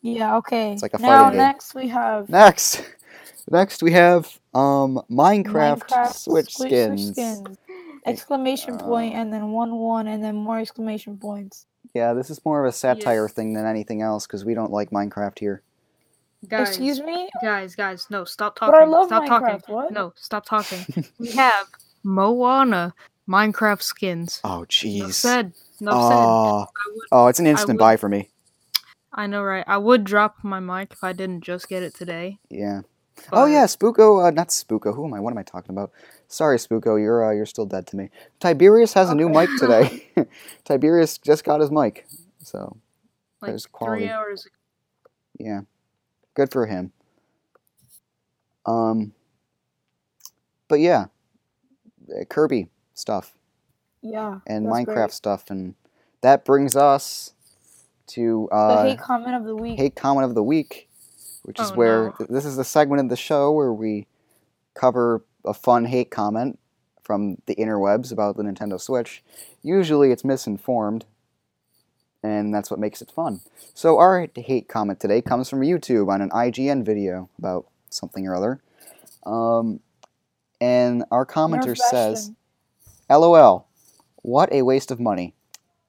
Yeah. 0.00 0.36
Okay. 0.38 0.72
It's 0.72 0.82
like 0.82 0.94
a 0.94 0.98
now 0.98 1.08
fighting 1.08 1.30
game. 1.32 1.38
next 1.38 1.74
we 1.74 1.88
have 1.88 2.28
Next, 2.30 2.82
next 3.50 3.82
we 3.82 3.92
have 3.92 4.38
um 4.54 5.02
Minecraft, 5.10 5.80
Minecraft 5.82 6.14
Switch 6.14 6.56
Switch 6.56 6.72
skins. 6.72 7.38
Exclamation 8.04 8.74
Uh, 8.74 8.84
point, 8.84 9.14
and 9.14 9.32
then 9.32 9.52
one 9.52 9.76
one, 9.76 10.08
and 10.08 10.24
then 10.24 10.34
more 10.34 10.58
exclamation 10.58 11.16
points. 11.18 11.66
Yeah, 11.94 12.14
this 12.14 12.30
is 12.30 12.44
more 12.44 12.64
of 12.64 12.68
a 12.68 12.72
satire 12.72 13.28
thing 13.28 13.52
than 13.52 13.66
anything 13.66 14.02
else 14.02 14.26
because 14.26 14.44
we 14.44 14.54
don't 14.54 14.72
like 14.72 14.90
Minecraft 14.90 15.38
here. 15.38 15.62
Guys, 16.48 16.68
Excuse 16.70 17.00
me. 17.00 17.28
guys, 17.42 17.76
guys, 17.76 18.06
no, 18.10 18.24
stop 18.24 18.58
But 18.58 18.72
talking. 18.72 18.88
I 18.88 18.90
love 18.90 19.06
stop 19.06 19.22
Minecraft. 19.22 19.28
talking. 19.60 19.74
What? 19.74 19.92
No, 19.92 20.12
stop 20.16 20.44
talking. 20.46 20.84
we 21.20 21.30
have 21.32 21.66
Moana 22.02 22.94
Minecraft 23.28 23.82
skins. 23.82 24.40
Oh 24.44 24.64
jeez. 24.68 25.14
said. 25.14 25.52
No 25.80 25.90
said. 25.90 25.96
Oh, 25.96 26.66
oh, 27.10 27.26
it's 27.28 27.38
an 27.38 27.46
instant 27.46 27.78
would- 27.78 27.84
buy 27.84 27.96
for 27.96 28.08
me. 28.08 28.28
I 29.14 29.26
know, 29.26 29.42
right? 29.42 29.64
I 29.66 29.76
would 29.76 30.04
drop 30.04 30.38
my 30.42 30.58
mic 30.58 30.92
if 30.92 31.04
I 31.04 31.12
didn't 31.12 31.42
just 31.42 31.68
get 31.68 31.82
it 31.82 31.94
today. 31.94 32.38
Yeah. 32.48 32.82
Oh 33.30 33.44
yeah, 33.46 33.64
Spooko. 33.66 34.26
Uh, 34.26 34.30
not 34.30 34.48
Spooko. 34.48 34.94
Who 34.94 35.04
am 35.04 35.14
I? 35.14 35.20
What 35.20 35.32
am 35.32 35.38
I 35.38 35.42
talking 35.42 35.70
about? 35.70 35.92
Sorry, 36.28 36.56
Spooko. 36.56 37.00
You're 37.00 37.28
uh, 37.30 37.32
you're 37.34 37.46
still 37.46 37.66
dead 37.66 37.86
to 37.88 37.96
me. 37.96 38.08
Tiberius 38.40 38.94
has 38.94 39.10
a 39.10 39.14
new 39.14 39.28
mic 39.28 39.50
today. 39.58 40.08
Tiberius 40.64 41.18
just 41.18 41.44
got 41.44 41.60
his 41.60 41.70
mic, 41.70 42.06
so 42.38 42.76
like 43.40 43.50
there's 43.50 43.66
quality. 43.66 44.04
three 44.04 44.10
hours. 44.10 44.46
ago. 44.46 44.54
yeah, 45.38 45.60
good 46.34 46.50
for 46.50 46.66
him. 46.66 46.92
Um, 48.64 49.12
but 50.68 50.80
yeah, 50.80 51.02
uh, 51.02 51.06
Kirby 52.28 52.68
stuff 52.94 53.34
Yeah. 54.02 54.40
and 54.46 54.66
Minecraft 54.66 54.94
great. 54.94 55.12
stuff, 55.12 55.50
and 55.50 55.74
that 56.20 56.44
brings 56.44 56.76
us 56.76 57.32
to 58.08 58.48
The 58.50 58.56
uh, 58.56 58.82
hate 58.84 58.98
comment 58.98 59.34
of 59.36 59.44
the 59.44 59.56
week. 59.56 59.78
hate 59.78 59.94
comment 59.94 60.24
of 60.26 60.34
the 60.34 60.42
week, 60.42 60.88
which 61.42 61.58
is 61.60 61.70
Oh, 61.70 61.74
where 61.74 62.04
no. 62.06 62.12
th- 62.18 62.30
this 62.30 62.44
is 62.44 62.56
the 62.56 62.64
segment 62.64 63.00
of 63.00 63.08
the 63.08 63.16
show 63.16 63.52
where 63.52 63.72
we 63.72 64.06
cover 64.74 65.24
a 65.44 65.54
fun 65.54 65.84
hate 65.86 66.10
comment 66.10 66.58
from 67.02 67.36
the 67.46 67.54
interwebs 67.56 68.12
about 68.12 68.36
the 68.36 68.42
Nintendo 68.42 68.80
Switch. 68.80 69.22
Usually 69.62 70.10
it's 70.12 70.24
misinformed, 70.24 71.04
and 72.22 72.54
that's 72.54 72.70
what 72.70 72.78
makes 72.80 73.02
it 73.02 73.10
fun. 73.10 73.40
So 73.74 73.98
our 73.98 74.28
hate 74.36 74.68
comment 74.68 75.00
today 75.00 75.20
comes 75.22 75.48
from 75.48 75.60
YouTube 75.60 76.08
on 76.08 76.20
an 76.22 76.30
IGN 76.30 76.84
video 76.84 77.28
about 77.38 77.66
something 77.90 78.26
or 78.26 78.34
other. 78.34 78.60
Um, 79.24 79.80
and 80.62 81.04
our 81.10 81.26
commenter 81.26 81.76
says, 81.76 82.30
LOL, 83.10 83.66
what 84.22 84.52
a 84.52 84.62
waste 84.62 84.92
of 84.92 85.00
money. 85.00 85.34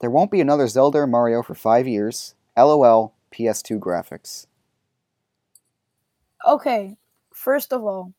There 0.02 0.10
won't 0.10 0.32
be 0.32 0.42
another 0.42 0.68
Zelda 0.68 0.98
or 0.98 1.08
Mario 1.08 1.44
for 1.44 1.54
five 1.54 1.88
years. 1.88 2.34
LOL, 2.58 3.14
PS2 3.32 3.78
graphics. 3.78 4.48
Okay, 6.48 6.98
first 7.32 7.72
of 7.72 7.84
all, 7.84 8.14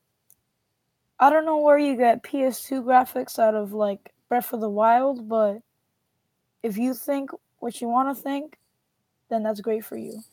I 1.19 1.29
don't 1.29 1.45
know 1.45 1.57
where 1.57 1.77
you 1.77 1.97
get 1.97 2.23
PS2 2.23 2.85
graphics 2.85 3.37
out 3.37 3.53
of 3.53 3.73
like 3.73 4.13
Breath 4.29 4.53
of 4.53 4.61
the 4.61 4.69
Wild, 4.69 5.27
but 5.27 5.57
if 6.63 6.77
you 6.77 6.93
think 6.93 7.31
what 7.59 7.81
you 7.81 7.89
want 7.89 8.15
to 8.15 8.23
think, 8.23 8.57
then 9.29 9.43
that's 9.43 9.59
great 9.59 9.83
for 9.83 9.97
you. 9.97 10.23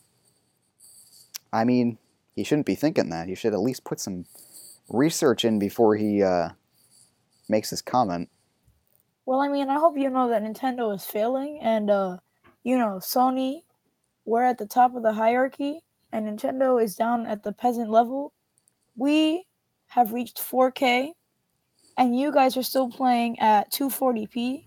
I 1.53 1.65
mean, 1.65 1.99
he 2.37 2.45
shouldn't 2.45 2.67
be 2.67 2.77
thinking 2.77 3.11
that. 3.11 3.27
He 3.27 3.35
should 3.35 3.55
at 3.55 3.61
least 3.61 3.83
put 3.83 3.99
some 3.99 4.27
research 4.93 5.45
in 5.45 5.59
before 5.59 5.97
he 5.97 6.23
uh, 6.23 6.51
makes 7.49 7.71
his 7.71 7.83
comment. 7.83 8.29
Well, 9.27 9.41
I 9.41 9.49
mean, 9.49 9.69
I 9.69 9.75
hope 9.79 9.97
you 9.97 10.11
know 10.11 10.29
that 10.29 10.43
Nintendo 10.43 10.95
is 10.95 11.05
failing, 11.05 11.61
and 11.63 11.91
uh, 11.91 12.17
you 12.65 12.77
know, 12.79 12.99
Sony, 13.01 13.63
we're 14.25 14.43
at 14.43 14.59
the 14.59 14.67
top 14.67 14.95
of 14.97 15.03
the 15.03 15.13
hierarchy, 15.13 15.81
and 16.13 16.27
Nintendo 16.27 16.83
is 16.83 16.97
down 16.97 17.27
at 17.27 17.43
the 17.43 17.53
peasant 17.53 17.91
level. 17.91 18.33
We 18.97 19.47
have 19.89 20.13
reached 20.13 20.39
4K, 20.39 21.13
and 21.97 22.19
you 22.19 22.33
guys 22.33 22.57
are 22.57 22.63
still 22.63 22.91
playing 22.91 23.39
at 23.39 23.71
240p 23.73 24.65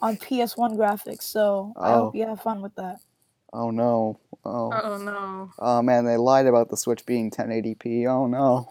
on 0.00 0.16
PS1 0.16 0.76
graphics. 0.76 1.22
So 1.22 1.72
I 1.76 1.92
hope 1.92 2.14
Oh. 2.14 2.18
you 2.18 2.26
have 2.26 2.40
fun 2.40 2.62
with 2.62 2.74
that. 2.74 2.98
Oh 3.52 3.70
no. 3.70 4.18
Oh. 4.44 4.72
Oh 4.72 4.96
no. 4.96 5.50
Oh 5.58 5.82
man, 5.82 6.04
they 6.04 6.16
lied 6.16 6.46
about 6.46 6.68
the 6.70 6.76
Switch 6.76 7.06
being 7.06 7.30
1080p. 7.30 8.06
Oh 8.08 8.26
no. 8.26 8.66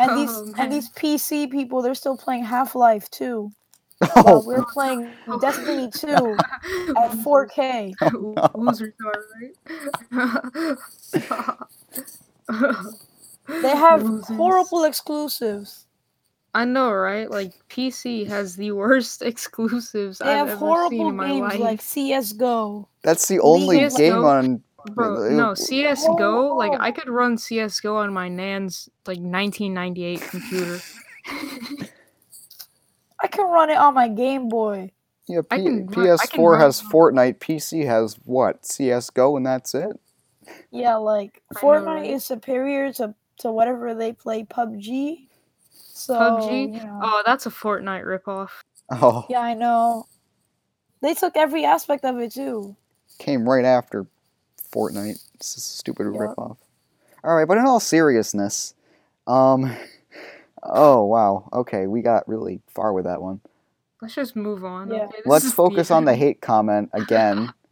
And 0.00 0.10
Oh, 0.12 0.16
these 0.16 0.42
man. 0.56 0.60
and 0.64 0.72
these 0.72 0.88
PC 0.90 1.50
people, 1.50 1.82
they're 1.82 1.94
still 1.94 2.16
playing 2.16 2.42
Half 2.44 2.74
Life 2.74 3.10
2, 3.10 3.50
while 3.98 4.10
Oh, 4.16 4.42
we're 4.46 4.64
playing 4.64 5.10
oh. 5.28 5.38
Destiny 5.38 5.90
2 5.94 6.08
at 6.08 7.10
4K. 7.22 7.92
who- 8.10 8.34
Who's 8.54 8.80
retarded? 8.80 10.78
They 13.62 13.76
have 13.76 14.02
Losers. 14.04 14.36
horrible 14.36 14.84
exclusives. 14.84 15.86
I 16.54 16.64
know, 16.64 16.90
right? 16.92 17.30
Like 17.30 17.52
PC 17.68 18.26
has 18.26 18.56
the 18.56 18.72
worst 18.72 19.22
exclusives 19.30 20.18
They 20.18 20.26
I've 20.30 20.36
have 20.38 20.48
ever 20.48 20.58
seen 20.58 20.58
horrible 20.68 21.08
in 21.10 21.16
my 21.16 21.28
games 21.28 21.40
life. 21.42 21.60
like 21.60 21.80
CS:GO. 21.82 22.88
that's 23.02 23.28
the 23.28 23.38
only 23.40 23.80
League 23.84 23.94
game 23.96 24.24
on. 24.24 24.62
Bro, 24.84 25.30
no, 25.30 25.54
CS:GO. 25.54 26.56
Like. 26.56 26.72
I 26.80 26.90
could 26.92 27.08
run 27.08 27.36
CS:GO 27.38 27.96
on 27.96 28.12
my 28.12 28.28
Nan's 28.28 28.88
like 29.06 29.18
1998 29.18 30.20
computer. 30.20 30.80
I 33.22 33.26
can 33.26 33.46
run 33.50 33.70
it 33.70 33.76
on 33.76 33.94
my 33.94 34.08
Game 34.08 34.48
Boy. 34.48 34.92
Yeah, 35.28 35.40
I 35.50 35.58
P- 35.58 35.64
can 35.64 35.86
run- 35.86 36.06
PS4 36.06 36.50
run- 36.52 36.60
has 36.60 36.82
Fortnite. 36.82 37.38
PC 37.38 37.84
has 37.86 38.18
what? 38.24 38.64
CS:GO, 38.64 39.36
and 39.36 39.46
that's 39.46 39.74
it. 39.74 39.98
Yeah, 40.70 40.96
like 40.96 41.42
I 41.54 41.60
Fortnite 41.60 41.84
right? 41.86 42.10
is 42.10 42.24
superior 42.24 42.92
to 42.94 43.14
to 43.38 43.50
whatever 43.52 43.94
they 43.94 44.12
play 44.12 44.44
PUBG. 44.44 45.28
So 45.92 46.14
PUBG? 46.14 46.74
you 46.74 46.84
know, 46.84 47.00
Oh, 47.02 47.22
that's 47.26 47.46
a 47.46 47.50
Fortnite 47.50 48.04
ripoff. 48.04 48.50
Oh, 48.90 49.24
yeah, 49.28 49.40
I 49.40 49.54
know. 49.54 50.06
They 51.02 51.14
took 51.14 51.36
every 51.36 51.64
aspect 51.64 52.04
of 52.04 52.18
it 52.18 52.32
too. 52.32 52.76
came 53.18 53.48
right 53.48 53.64
after 53.64 54.06
Fortnite. 54.72 55.22
It's 55.34 55.56
a 55.56 55.60
stupid 55.60 56.04
Yep. 56.12 56.14
ripoff. 56.20 56.56
All 57.24 57.36
right, 57.36 57.46
but 57.46 57.58
in 57.58 57.66
all 57.66 57.80
seriousness, 57.80 58.74
um, 59.26 59.74
oh 60.62 61.04
wow, 61.04 61.48
okay, 61.52 61.86
we 61.86 62.02
got 62.02 62.26
really 62.28 62.60
far 62.68 62.92
with 62.92 63.04
that 63.04 63.20
one. 63.22 63.40
Let's 64.00 64.14
just 64.14 64.34
move 64.36 64.64
on. 64.64 64.90
Yeah. 64.90 65.04
okay? 65.04 65.18
Let's 65.26 65.44
is 65.44 65.52
focus 65.52 65.90
on 65.90 66.04
the 66.06 66.14
hate 66.14 66.40
comment 66.40 66.90
again. 66.92 67.52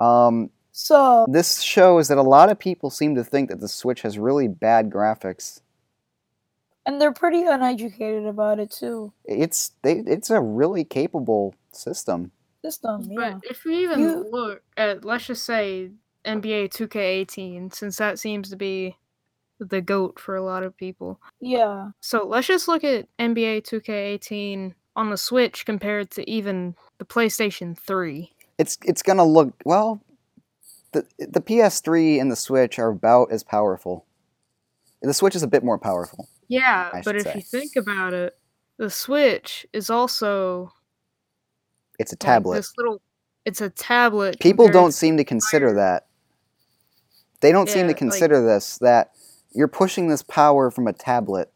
Um, 0.00 0.50
So 0.70 1.26
this 1.28 1.60
shows 1.60 2.06
that 2.06 2.18
a 2.18 2.22
lot 2.22 2.50
of 2.50 2.58
people 2.60 2.88
seem 2.88 3.16
to 3.16 3.24
think 3.24 3.48
that 3.48 3.58
the 3.58 3.66
Switch 3.66 4.02
has 4.02 4.16
really 4.16 4.46
bad 4.46 4.90
graphics. 4.90 5.60
and 6.86 7.00
they're 7.00 7.12
pretty 7.12 7.42
uneducated 7.42 8.26
about 8.26 8.60
it 8.60 8.70
too. 8.70 9.12
It's 9.24 9.72
they, 9.82 9.94
it's 10.06 10.30
a 10.30 10.40
really 10.40 10.84
capable 10.84 11.56
system. 11.72 12.30
System, 12.64 13.08
yeah. 13.10 13.38
But 13.40 13.50
if 13.50 13.64
you 13.64 13.72
even 13.72 13.98
You- 13.98 14.26
look 14.30 14.62
at, 14.76 15.04
let's 15.04 15.26
just 15.26 15.44
say 15.44 15.90
NBA 16.26 16.70
2K18, 16.72 17.74
since 17.74 17.96
that 17.96 18.18
seems 18.18 18.50
to 18.50 18.56
be 18.56 18.96
the 19.60 19.80
goat 19.80 20.18
for 20.20 20.36
a 20.36 20.42
lot 20.42 20.62
of 20.62 20.76
people. 20.76 21.20
Yeah. 21.40 21.90
So 22.00 22.26
let's 22.26 22.46
just 22.46 22.68
look 22.68 22.84
at 22.84 23.08
NBA 23.18 23.62
2K18 23.66 24.74
on 24.96 25.10
the 25.10 25.16
Switch 25.16 25.64
compared 25.66 26.10
to 26.12 26.28
even 26.30 26.74
the 26.98 27.04
PlayStation 27.04 27.76
3. 27.78 28.32
it's 28.58 28.76
it's 28.84 29.02
gonna 29.02 29.24
look 29.24 29.52
well. 29.64 30.00
The 30.92 31.06
the 31.18 31.40
PS3 31.40 32.20
and 32.20 32.30
the 32.32 32.36
Switch 32.36 32.78
are 32.78 32.88
about 32.88 33.30
as 33.30 33.42
powerful. 33.44 34.04
The 35.02 35.14
Switch 35.14 35.36
is 35.36 35.42
a 35.44 35.46
bit 35.48 35.62
more 35.62 35.78
powerful. 35.78 36.28
Yeah, 36.48 36.90
I 36.92 37.02
but 37.04 37.14
should 37.16 37.26
if 37.26 37.34
you 37.36 37.42
think 37.42 37.76
about 37.76 38.12
it, 38.14 38.36
the 38.78 38.90
Switch 38.90 39.66
is 39.72 39.90
also 39.90 40.72
It's 42.00 42.10
a 42.12 42.14
like, 42.14 42.20
tablet. 42.20 42.56
this 42.56 42.72
little. 42.76 43.00
It's 43.44 43.60
a 43.60 43.70
tablet. 43.70 44.40
People 44.40 44.68
don't 44.68 44.92
seem 44.92 45.16
to 45.18 45.24
consider 45.24 45.72
that. 45.74 46.07
They 47.40 47.52
don't 47.52 47.68
seem 47.68 47.78
Yeah, 47.80 47.82
to 47.84 47.88
like- 47.88 47.96
consider 47.98 48.44
this 48.44 48.78
that 48.78 49.12
you're 49.52 49.68
pushing 49.68 50.08
this 50.08 50.22
power 50.22 50.70
from 50.70 50.86
a 50.86 50.92
tablet. 50.92 51.52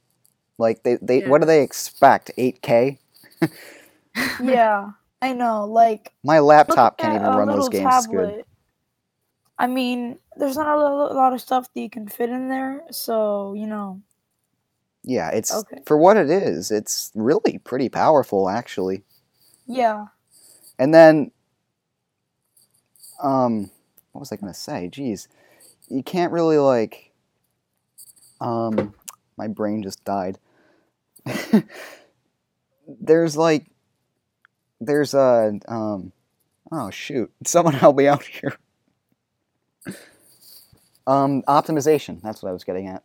Like 0.59 0.83
they, 0.83 0.97
they 1.03 1.21
what 1.21 1.41
do 1.41 1.47
they 1.47 1.63
expect? 1.63 2.31
8K? 2.39 2.99
yeah, 4.43 4.91
I 5.21 5.33
know. 5.33 5.65
Like 5.67 6.13
My 6.23 6.39
laptop 6.39 6.99
can't 6.99 7.15
even 7.15 7.27
run 7.27 7.49
those 7.49 7.69
games 7.69 7.87
as 7.93 8.07
good. 8.07 8.29
tablet. 8.29 8.47
I 9.59 9.67
mean, 9.67 10.19
there's 10.37 10.57
not 10.57 10.77
a 10.79 11.15
lot 11.15 11.33
of 11.33 11.41
stuff 11.41 11.73
that 11.75 11.81
you 11.81 11.91
can 11.91 12.09
fit 12.09 12.31
in 12.31 12.49
there, 12.49 12.83
so 12.91 13.55
you 13.55 13.67
know. 13.67 14.01
Yeah, 15.05 15.31
it's 15.31 15.53
Okay. 15.53 15.83
for 15.85 15.97
what 15.97 16.17
it 16.17 16.31
is. 16.31 16.71
It's 16.71 17.11
really 17.15 17.59
pretty 17.59 17.89
powerful, 17.89 18.49
actually. 18.49 19.03
Yeah, 19.67 20.07
And 20.79 20.93
then, 20.95 21.33
um, 23.23 23.71
what 24.13 24.21
was 24.21 24.33
I 24.33 24.37
gonna 24.37 24.55
say? 24.55 24.89
Jeez, 24.93 25.29
you 25.93 26.03
can't 26.03 26.33
really 26.33 26.59
like. 26.59 27.13
Um, 28.41 28.95
my 29.37 29.47
brain 29.47 29.83
just 29.83 30.05
died. 30.05 30.39
there's 32.89 33.37
like, 33.37 33.67
there's 34.81 35.15
a 35.15 35.61
um, 35.69 36.13
oh 36.73 36.91
shoot, 36.91 37.31
someone 37.45 37.75
help 37.75 37.97
me 37.97 38.09
out 38.09 38.25
here. 38.25 38.57
Um, 41.07 41.43
optimization. 41.43 42.21
That's 42.23 42.43
what 42.43 42.49
I 42.49 42.53
was 42.53 42.65
getting 42.65 42.87
at. 42.87 43.03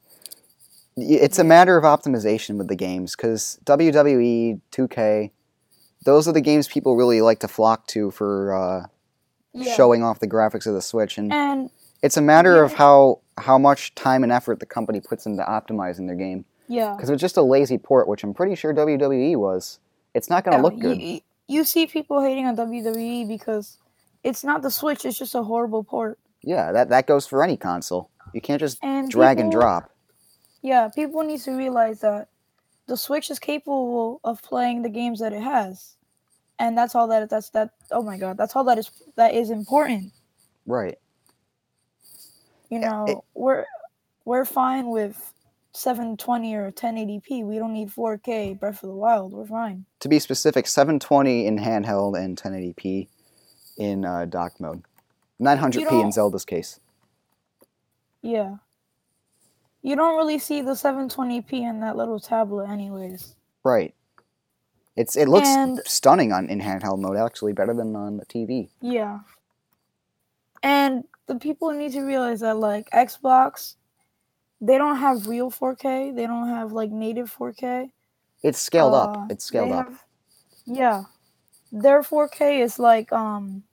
It's 0.95 1.39
a 1.39 1.43
matter 1.43 1.77
of 1.77 1.83
optimization 1.83 2.57
with 2.57 2.67
the 2.67 2.75
games 2.75 3.15
because 3.15 3.59
WWE, 3.65 4.61
2K, 4.71 5.31
those 6.05 6.27
are 6.27 6.31
the 6.31 6.41
games 6.41 6.67
people 6.67 6.95
really 6.95 7.21
like 7.21 7.39
to 7.39 7.47
flock 7.47 7.85
to 7.87 8.09
for 8.11 8.55
uh, 8.55 8.87
yeah. 9.53 9.75
showing 9.75 10.03
off 10.03 10.19
the 10.19 10.27
graphics 10.27 10.65
of 10.65 10.73
the 10.73 10.81
Switch, 10.81 11.17
and 11.17 11.31
And 11.31 11.69
it's 12.01 12.17
a 12.17 12.21
matter 12.21 12.63
of 12.63 12.73
how 12.73 13.19
how 13.37 13.57
much 13.57 13.93
time 13.95 14.23
and 14.23 14.31
effort 14.31 14.59
the 14.59 14.65
company 14.65 14.99
puts 14.99 15.25
into 15.25 15.43
optimizing 15.43 16.07
their 16.07 16.15
game. 16.15 16.43
yeah, 16.67 16.95
Because 16.95 17.09
it's 17.11 17.21
just 17.21 17.37
a 17.37 17.41
lazy 17.43 17.77
port, 17.77 18.07
which 18.07 18.23
I'm 18.23 18.33
pretty 18.33 18.55
sure 18.55 18.73
WWE 18.73 19.35
was. 19.37 19.79
It's 20.13 20.29
not 20.29 20.43
gonna 20.43 20.57
Yeah, 20.57 20.63
look 20.63 20.79
good. 20.79 20.99
You, 20.99 21.19
you 21.47 21.63
see 21.63 21.85
people 21.85 22.21
hating 22.21 22.45
on 22.47 22.55
WWE 22.55 23.27
because 23.27 23.77
it's 24.23 24.43
not 24.43 24.61
the 24.63 24.71
Switch; 24.71 25.05
it's 25.05 25.17
just 25.17 25.35
a 25.35 25.43
horrible 25.43 25.83
port. 25.83 26.17
Yeah, 26.41 26.71
that 26.71 26.89
that 26.89 27.07
goes 27.07 27.27
for 27.27 27.43
any 27.43 27.57
console. 27.57 28.09
You 28.33 28.41
can't 28.41 28.59
just 28.59 28.79
And 28.81 29.09
drag 29.09 29.39
and 29.39 29.51
drop. 29.51 29.91
Yeah, 30.61 30.89
people 30.89 31.23
need 31.23 31.41
to 31.41 31.51
realize 31.51 32.01
that 32.01 32.27
the 32.87 32.97
Switch 32.97 33.29
is 33.29 33.39
capable 33.39 34.19
of 34.23 34.41
playing 34.41 34.81
the 34.81 34.89
games 34.89 35.19
that 35.19 35.31
it 35.33 35.41
has, 35.43 35.95
and 36.57 36.77
that's 36.77 36.95
all 36.95 37.07
that 37.07 37.29
that's 37.29 37.49
that. 37.51 37.69
Oh 37.91 38.01
my 38.01 38.17
God, 38.17 38.37
that's 38.37 38.55
all 38.55 38.63
that 38.65 38.77
is 38.79 38.89
that 39.15 39.33
is 39.33 39.49
important. 39.51 40.11
Right. 40.65 40.97
You 42.69 42.79
know, 42.79 43.05
it- 43.07 43.17
we're 43.33 43.65
we're 44.25 44.45
fine 44.45 44.89
with 44.89 45.33
720 45.73 46.53
or 46.55 46.71
1080p. 46.71 47.43
We 47.45 47.57
don't 47.59 47.71
need 47.73 47.89
4K 47.89 48.59
Breath 48.59 48.83
of 48.83 48.89
the 48.89 48.95
Wild. 48.95 49.31
We're 49.33 49.45
fine. 49.45 49.85
To 50.01 50.09
be 50.09 50.19
specific, 50.19 50.67
720 50.67 51.45
in 51.45 51.57
handheld 51.59 52.17
and 52.21 52.35
1080p 52.37 53.07
in 53.77 54.03
uh, 54.03 54.25
dock 54.25 54.59
mode. 54.59 54.83
900p 55.41 56.03
in 56.03 56.11
Zelda's 56.11 56.45
case. 56.45 56.79
Yeah. 58.21 58.55
You 59.83 59.95
don't 59.95 60.17
really 60.17 60.39
see 60.39 60.61
the 60.61 60.71
720p 60.71 61.53
in 61.53 61.79
that 61.81 61.95
little 61.95 62.19
tablet, 62.19 62.67
anyways. 62.69 63.35
Right. 63.63 63.93
It's 64.95 65.15
it 65.15 65.27
looks 65.29 65.47
And- 65.47 65.79
stunning 65.85 66.33
on 66.33 66.49
in 66.49 66.59
handheld 66.59 66.99
mode 66.99 67.17
actually 67.17 67.53
better 67.53 67.73
than 67.73 67.95
on 67.95 68.17
the 68.17 68.25
TV. 68.25 68.69
Yeah. 68.81 69.19
And 70.63 71.03
the 71.27 71.35
people 71.35 71.71
need 71.71 71.91
to 71.93 72.01
realize 72.01 72.39
that 72.41 72.57
like 72.57 72.89
Xbox, 72.91 73.75
they 74.61 74.77
don't 74.77 74.97
have 74.97 75.27
real 75.27 75.51
4K. 75.51 76.15
They 76.15 76.25
don't 76.25 76.47
have 76.47 76.71
like 76.71 76.89
native 76.91 77.31
4K. 77.35 77.91
It's 78.43 78.59
scaled 78.59 78.93
Uh, 78.93 79.03
up. 79.03 79.31
It's 79.31 79.45
scaled 79.45 79.71
up. 79.71 79.87
have- 79.89 80.03
yeah. 80.65 81.03
Their 81.71 82.01
4K 82.01 82.61
is 82.61 82.79
like 82.79 83.11
um 83.13 83.63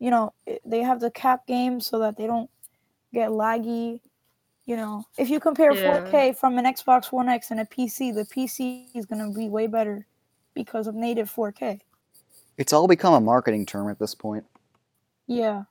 you 0.00 0.10
know, 0.12 0.32
they 0.64 0.80
have 0.82 1.00
the 1.00 1.10
cap 1.10 1.44
game 1.48 1.80
so 1.80 1.98
that 1.98 2.16
they 2.16 2.26
don't 2.28 2.48
get 3.12 3.30
laggy. 3.30 4.00
You 4.64 4.76
know, 4.76 5.04
if 5.16 5.28
you 5.28 5.40
compare 5.40 5.72
Yeah. 5.72 6.04
4K 6.04 6.36
from 6.36 6.56
an 6.58 6.66
Xbox 6.66 7.10
One 7.10 7.28
X 7.28 7.50
and 7.50 7.58
a 7.58 7.64
PC, 7.64 8.12
the 8.14 8.24
PC 8.24 8.90
is 8.94 9.06
going 9.06 9.18
to 9.26 9.36
be 9.36 9.48
way 9.48 9.66
better 9.66 10.06
because 10.54 10.86
of 10.86 10.94
native 10.94 11.28
4K. 11.34 11.80
It's 12.58 12.72
all 12.72 12.86
become 12.86 13.14
a 13.14 13.20
marketing 13.20 13.66
term 13.66 13.88
at 13.88 13.98
this 13.98 14.14
point. 14.14 14.44
Yeah. 15.26 15.64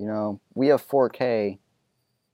You 0.00 0.06
know, 0.06 0.40
we 0.54 0.68
have 0.68 0.86
4K, 0.88 1.58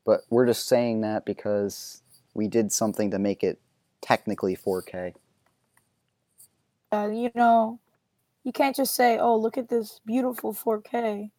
but 0.04 0.20
we're 0.30 0.46
just 0.46 0.68
saying 0.68 1.00
that 1.00 1.24
because 1.24 2.00
we 2.32 2.46
did 2.46 2.70
something 2.70 3.10
to 3.10 3.18
make 3.18 3.42
it 3.42 3.58
technically 4.00 4.56
4K. 4.56 5.14
Uh, 6.92 7.10
you 7.12 7.32
know, 7.34 7.80
you 8.44 8.52
can't 8.52 8.76
just 8.76 8.94
say, 8.94 9.18
"Oh, 9.18 9.36
look 9.36 9.58
at 9.58 9.68
this 9.68 10.00
beautiful 10.06 10.52
4K," 10.54 11.32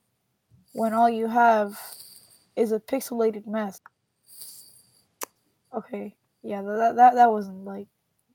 when 0.74 0.94
all 0.94 1.10
you 1.10 1.28
have 1.28 1.80
is 2.58 2.74
a 2.74 2.80
pixelated 2.82 3.48
mess. 3.48 3.80
Okay, 5.74 6.14
yeah, 6.44 6.62
that 6.62 6.98
that 6.98 7.16
that 7.16 7.32
wasn't 7.32 7.64
like. 7.64 7.88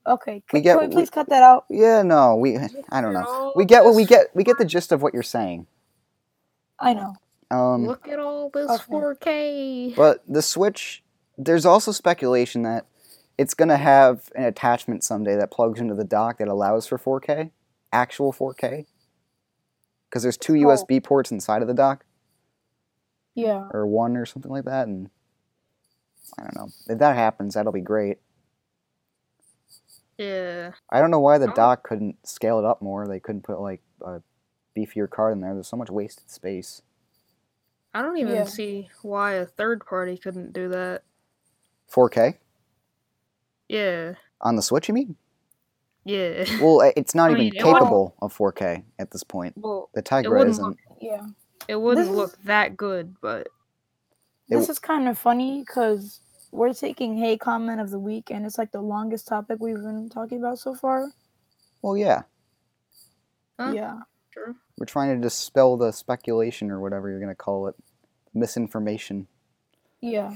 Okay, 0.07 0.43
We 0.55 0.61
can, 0.61 0.63
get- 0.63 0.81
we- 0.89 0.95
please 0.95 1.11
cut 1.11 1.29
that 1.29 1.43
out? 1.43 1.67
Yeah, 1.69 2.01
no, 2.03 2.37
we 2.37 2.57
I 2.89 3.03
don't 3.03 3.13
know. 3.13 3.53
We 3.55 3.67
get 3.67 3.85
what 3.85 3.95
we 3.95 4.07
get 4.07 4.35
we 4.35 4.45
get 4.45 4.57
the 4.57 4.65
gist 4.65 4.93
of 4.93 5.03
what 5.03 5.13
you're 5.13 5.23
saying. 5.23 5.67
I 6.81 6.95
know. 6.95 7.15
Um 7.53 7.87
Look 7.87 8.09
at 8.09 8.19
all 8.19 8.49
this 8.51 8.71
Okay. 8.71 8.85
4K. 8.93 9.95
But 9.97 10.23
the 10.27 10.43
Switch, 10.43 11.03
there's 11.37 11.67
also 11.67 11.93
speculation 11.93 12.62
that 12.62 12.87
it's 13.38 13.55
going 13.55 13.69
to 13.69 13.77
have 13.77 14.31
an 14.35 14.45
attachment 14.45 15.05
someday 15.05 15.37
that 15.37 15.51
plugs 15.51 15.81
into 15.81 15.95
the 15.95 16.05
dock 16.05 16.38
that 16.38 16.49
allows 16.49 16.87
for 16.87 16.99
4K, 16.99 17.51
actual 17.93 18.33
4K. 18.33 18.87
Because 20.09 20.23
there's 20.23 20.37
two 20.37 20.55
Oh. 20.55 20.69
USB 20.69 21.03
ports 21.03 21.31
inside 21.31 21.62
of 21.62 21.69
the 21.69 21.75
dock, 21.75 22.05
Yeah, 23.35 23.69
or 23.73 23.87
one 23.87 24.17
or 24.17 24.27
something 24.27 24.51
like 24.53 24.65
that, 24.65 24.87
and 24.87 25.11
I 26.38 26.43
don't 26.43 26.57
know. 26.57 26.69
If 26.88 26.99
that 26.99 27.17
happens, 27.17 27.55
that'll 27.55 27.73
be 27.73 27.81
great. 27.81 28.19
Yeah. 30.19 30.73
I 30.91 31.01
don't 31.01 31.11
know 31.11 31.19
why 31.21 31.38
the 31.38 31.51
Oh. 31.51 31.55
dock 31.55 31.83
couldn't 31.83 32.27
scale 32.27 32.59
it 32.59 32.65
up 32.65 32.81
more. 32.83 33.07
They 33.09 33.21
couldn't 33.21 33.43
put 33.43 33.61
like 33.61 33.81
a 34.03 34.23
beefier 34.77 35.09
card 35.09 35.33
in 35.33 35.41
there. 35.41 35.55
There's 35.55 35.69
so 35.69 35.77
much 35.77 35.91
wasted 35.91 36.31
space. 36.31 36.83
I 37.95 38.03
don't 38.03 38.17
even 38.19 38.35
Yeah. 38.35 38.45
see 38.45 38.89
why 39.03 39.33
a 39.35 39.47
third 39.47 39.85
party 39.85 40.17
couldn't 40.17 40.53
do 40.53 40.69
that. 40.71 41.03
4K 41.91 42.39
Yeah. 43.69 44.15
on 44.41 44.57
the 44.57 44.63
Switch, 44.63 44.89
you 44.89 44.95
mean? 44.95 45.17
Yeah. 46.05 46.45
Well, 46.63 46.91
it's 46.97 47.15
not 47.15 47.31
I 47.31 47.33
even 47.35 47.45
mean, 47.45 47.55
it 47.57 47.63
capable 47.63 48.15
of 48.23 48.33
4K 48.37 48.85
at 48.99 49.11
this 49.11 49.23
point. 49.23 49.55
Well, 49.59 49.91
The 49.95 50.03
Tegra 50.03 50.47
isn't. 50.49 50.65
look- 50.65 50.79
yeah. 51.01 51.27
it 51.69 51.77
wouldn't 51.77 52.07
This 52.07 52.11
is- 52.11 52.17
look 52.17 52.43
that 52.45 52.77
good, 52.77 53.15
but 53.21 53.49
It 54.49 54.57
This 54.57 54.69
is 54.69 54.79
kind 54.79 55.09
of 55.09 55.17
funny 55.19 55.61
because 55.61 56.21
we're 56.51 56.75
taking 56.75 57.17
Hey 57.17 57.39
Comment 57.39 57.81
of 57.81 57.91
the 57.91 57.99
Week, 57.99 58.31
and 58.31 58.45
it's 58.45 58.59
like 58.59 58.71
the 58.73 58.83
longest 58.83 59.27
topic 59.29 59.59
we've 59.61 59.77
been 59.81 60.09
talking 60.11 60.39
about 60.39 60.59
so 60.59 60.75
far. 60.75 61.07
Well, 61.81 61.97
yeah. 61.97 62.23
Huh? 63.59 63.73
Yeah. 63.75 64.01
true. 64.31 64.57
We're 64.79 64.87
trying 64.87 65.15
to 65.15 65.21
dispel 65.21 65.77
the 65.77 65.93
speculation 65.93 66.71
or 66.71 66.81
whatever 66.81 67.09
you're 67.11 67.19
going 67.21 67.29
to 67.29 67.35
call 67.35 67.67
it. 67.69 67.75
Misinformation. 68.35 69.27
Yeah. 70.01 70.35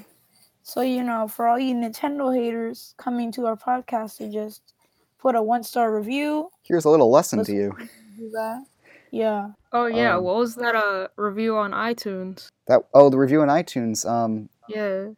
So, 0.62 0.80
you 0.82 1.02
know, 1.02 1.28
for 1.28 1.46
all 1.48 1.58
you 1.58 1.74
Nintendo 1.74 2.34
haters 2.34 2.94
coming 2.98 3.32
to 3.32 3.46
our 3.46 3.56
podcast 3.56 4.18
to 4.18 4.30
just 4.30 4.62
put 5.18 5.34
a 5.34 5.42
one 5.42 5.62
star 5.62 5.94
review, 5.94 6.50
Here's 6.62 6.84
a 6.84 6.90
little 6.90 7.10
lesson 7.10 7.38
Let's- 7.38 7.48
to 7.48 7.54
you. 7.54 7.76
do 8.18 8.30
that. 8.30 8.64
Yeah. 9.10 9.50
Oh 9.72 9.86
yeah, 9.86 10.16
Um, 10.16 10.24
what 10.24 10.36
was 10.36 10.56
that 10.56 10.74
uh 10.74 11.08
review 11.16 11.56
on 11.56 11.70
iTunes? 11.72 12.48
That 12.66 12.82
oh, 12.92 13.08
the 13.08 13.16
review 13.18 13.40
on 13.40 13.48
iTunes. 13.48 14.04
Um, 14.08 14.48
Yeah. 14.68 15.08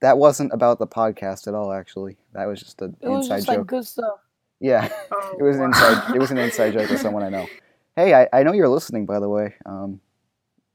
that 0.00 0.18
wasn't 0.18 0.52
about 0.52 0.78
the 0.78 0.86
podcast 0.86 1.48
at 1.48 1.54
all. 1.54 1.72
Actually, 1.72 2.16
that 2.34 2.46
was 2.46 2.60
just 2.60 2.80
an 2.82 2.96
It 3.00 3.08
was 3.08 3.24
inside 3.26 3.36
just 3.36 3.46
joke. 3.48 3.58
like 3.58 3.66
good 3.66 3.86
stuff. 3.86 4.18
Yeah, 4.60 4.88
Oh, 5.10 5.36
it 5.40 5.42
was 5.42 5.56
an 5.56 5.62
wow. 5.62 5.66
inside. 5.68 6.14
It 6.14 6.18
was 6.18 6.30
an 6.30 6.38
inside 6.38 6.72
joke 6.74 6.90
with 6.90 7.00
someone 7.00 7.22
I 7.22 7.28
know. 7.30 7.46
Hey, 7.98 8.14
I, 8.14 8.28
I 8.32 8.42
know 8.44 8.52
you're 8.52 8.68
listening, 8.68 9.06
by 9.06 9.18
the 9.18 9.28
way. 9.28 9.54
Um, 9.66 10.00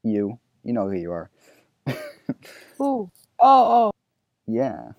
you, 0.02 0.38
you 0.62 0.74
know 0.74 0.90
who 0.90 0.96
you 0.98 1.10
are. 1.10 1.30
Ooh. 1.88 1.94
Oh, 2.78 3.10
oh. 3.40 3.90
Yeah, 4.46 4.92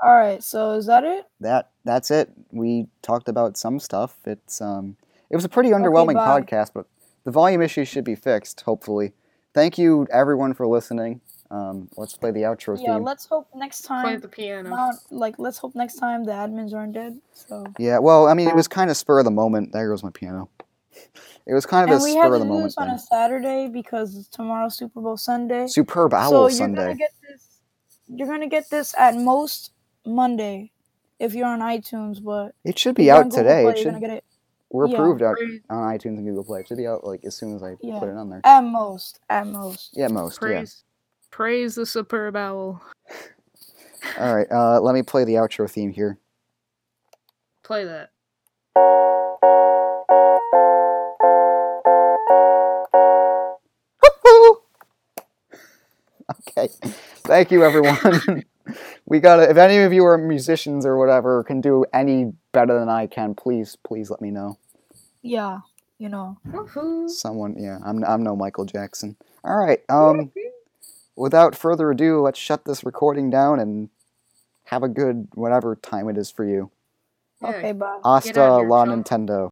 All 0.00 0.14
right. 0.14 0.40
So 0.44 0.74
is 0.74 0.86
that 0.86 1.02
it? 1.02 1.24
that 1.40 1.70
that's 1.84 2.12
it. 2.12 2.30
We 2.52 2.86
talked 3.02 3.28
about 3.28 3.56
some 3.56 3.80
stuff. 3.80 4.16
It's 4.26 4.60
um, 4.60 4.96
it 5.28 5.34
was 5.34 5.44
a 5.44 5.48
pretty 5.48 5.70
underwhelming 5.70 6.14
bye. 6.14 6.40
podcast, 6.40 6.70
but 6.72 6.86
the 7.24 7.32
volume 7.32 7.62
issue 7.62 7.84
should 7.84 8.04
be 8.04 8.14
fixed. 8.14 8.60
Hopefully. 8.60 9.12
Thank 9.54 9.78
you 9.78 10.06
everyone 10.12 10.54
for 10.54 10.68
listening. 10.68 11.20
Um, 11.50 11.88
let's 11.96 12.16
play 12.16 12.30
the 12.30 12.42
outro 12.42 12.80
Yeah, 12.80 12.94
theme. 12.94 13.02
let's 13.02 13.26
hope 13.26 13.48
next 13.56 13.82
time. 13.82 14.04
Play 14.04 14.12
time. 14.12 14.20
the 14.20 14.28
piano. 14.28 14.70
Not 14.70 14.94
like 15.10 15.34
let's 15.40 15.58
hope 15.58 15.74
next 15.74 15.96
time 15.96 16.22
the 16.22 16.30
admins 16.30 16.72
aren't 16.72 16.92
dead. 16.92 17.18
So 17.32 17.64
Yeah, 17.76 17.98
well, 17.98 18.28
I 18.28 18.34
mean, 18.34 18.48
it 18.48 18.54
was 18.54 18.68
kind 18.68 18.88
of 18.88 18.96
spur 18.96 19.18
of 19.18 19.24
the 19.24 19.32
moment. 19.32 19.72
There 19.72 19.88
goes 19.90 20.04
my 20.04 20.10
piano. 20.10 20.48
It 21.44 21.54
was 21.54 21.66
kind 21.66 21.90
of 21.90 21.94
and 21.94 22.00
a 22.00 22.04
we 22.04 22.14
had 22.14 22.26
spur 22.26 22.28
to 22.28 22.34
of 22.34 22.38
the 22.40 22.44
do 22.44 22.48
moment 22.50 22.66
this 22.68 22.78
on 22.78 22.86
thing. 22.86 22.94
a 22.94 22.98
Saturday 23.00 23.66
because 23.68 24.28
tomorrow's 24.28 24.76
Super 24.76 25.00
Bowl 25.00 25.16
Sunday. 25.16 25.66
Superb 25.66 26.14
Owl 26.14 26.30
so 26.30 26.40
you're 26.42 26.50
Sunday. 26.50 26.82
gonna 26.82 26.94
get 26.94 27.10
this. 27.28 27.48
You're 28.06 28.28
gonna 28.28 28.46
get 28.48 28.70
this 28.70 28.94
at 28.96 29.16
most 29.16 29.72
Monday, 30.06 30.70
if 31.18 31.34
you're 31.34 31.46
on 31.48 31.58
iTunes. 31.58 32.22
But 32.22 32.54
It 32.64 32.78
should 32.78 32.94
be 32.94 33.10
out 33.10 33.32
today. 33.32 33.64
Play, 33.64 33.72
It 33.72 33.78
should. 33.78 33.98
get 33.98 34.10
it 34.10 34.24
We're 34.70 34.86
yeah. 34.86 34.94
approved 34.94 35.22
out 35.22 35.36
on 35.68 35.78
iTunes 35.98 36.18
and 36.18 36.24
Google 36.24 36.44
Play. 36.44 36.60
It 36.60 36.68
should 36.68 36.76
be 36.76 36.86
out 36.86 37.02
like 37.04 37.24
as 37.24 37.34
soon 37.34 37.56
as 37.56 37.62
I 37.64 37.74
Yeah. 37.80 37.98
put 37.98 38.08
it 38.08 38.16
on 38.16 38.30
there. 38.30 38.40
at 38.44 38.60
most. 38.60 39.18
At 39.28 39.48
most. 39.48 39.90
Yeah, 39.94 40.06
most. 40.08 40.38
praise, 40.38 40.84
praise 41.32 41.74
the 41.74 41.86
superb 41.86 42.36
owl. 42.36 42.80
All 44.18 44.32
right. 44.36 44.46
Uh, 44.48 44.80
let 44.80 44.94
me 44.94 45.02
play 45.02 45.24
the 45.24 45.34
outro 45.34 45.68
theme 45.68 45.90
here. 45.90 46.18
Play 47.64 47.84
that. 47.84 48.10
Okay. 56.64 56.88
Thank 57.24 57.50
you, 57.50 57.64
everyone. 57.64 58.44
we 59.06 59.20
gotta. 59.20 59.50
If 59.50 59.56
any 59.56 59.78
of 59.78 59.92
you 59.92 60.04
are 60.04 60.18
musicians 60.18 60.84
or 60.86 60.98
whatever 60.98 61.42
can 61.44 61.60
do 61.60 61.84
any 61.92 62.32
better 62.52 62.78
than 62.78 62.88
I 62.88 63.06
can, 63.06 63.34
please, 63.34 63.76
please 63.84 64.10
let 64.10 64.20
me 64.20 64.30
know. 64.30 64.58
Yeah. 65.22 65.60
You 65.98 66.08
know. 66.08 66.38
Woohoo. 66.48 67.08
Someone. 67.08 67.56
Yeah. 67.58 67.78
I'm. 67.84 68.04
I'm 68.04 68.22
no 68.22 68.36
Michael 68.36 68.64
Jackson. 68.64 69.16
All 69.44 69.56
right. 69.56 69.80
Um. 69.88 70.30
Without 71.14 71.54
further 71.54 71.90
ado, 71.90 72.20
let's 72.20 72.38
shut 72.38 72.64
this 72.64 72.84
recording 72.84 73.28
down 73.28 73.60
and 73.60 73.90
have 74.64 74.82
a 74.82 74.88
good 74.88 75.28
whatever 75.34 75.76
time 75.76 76.08
it 76.08 76.16
is 76.16 76.30
for 76.30 76.44
you. 76.44 76.70
Yeah, 77.42 77.48
Okay. 77.50 77.72
Bye. 77.72 77.98
Hasta 78.04 78.62
la. 78.62 78.86
Nintendo. 78.86 79.50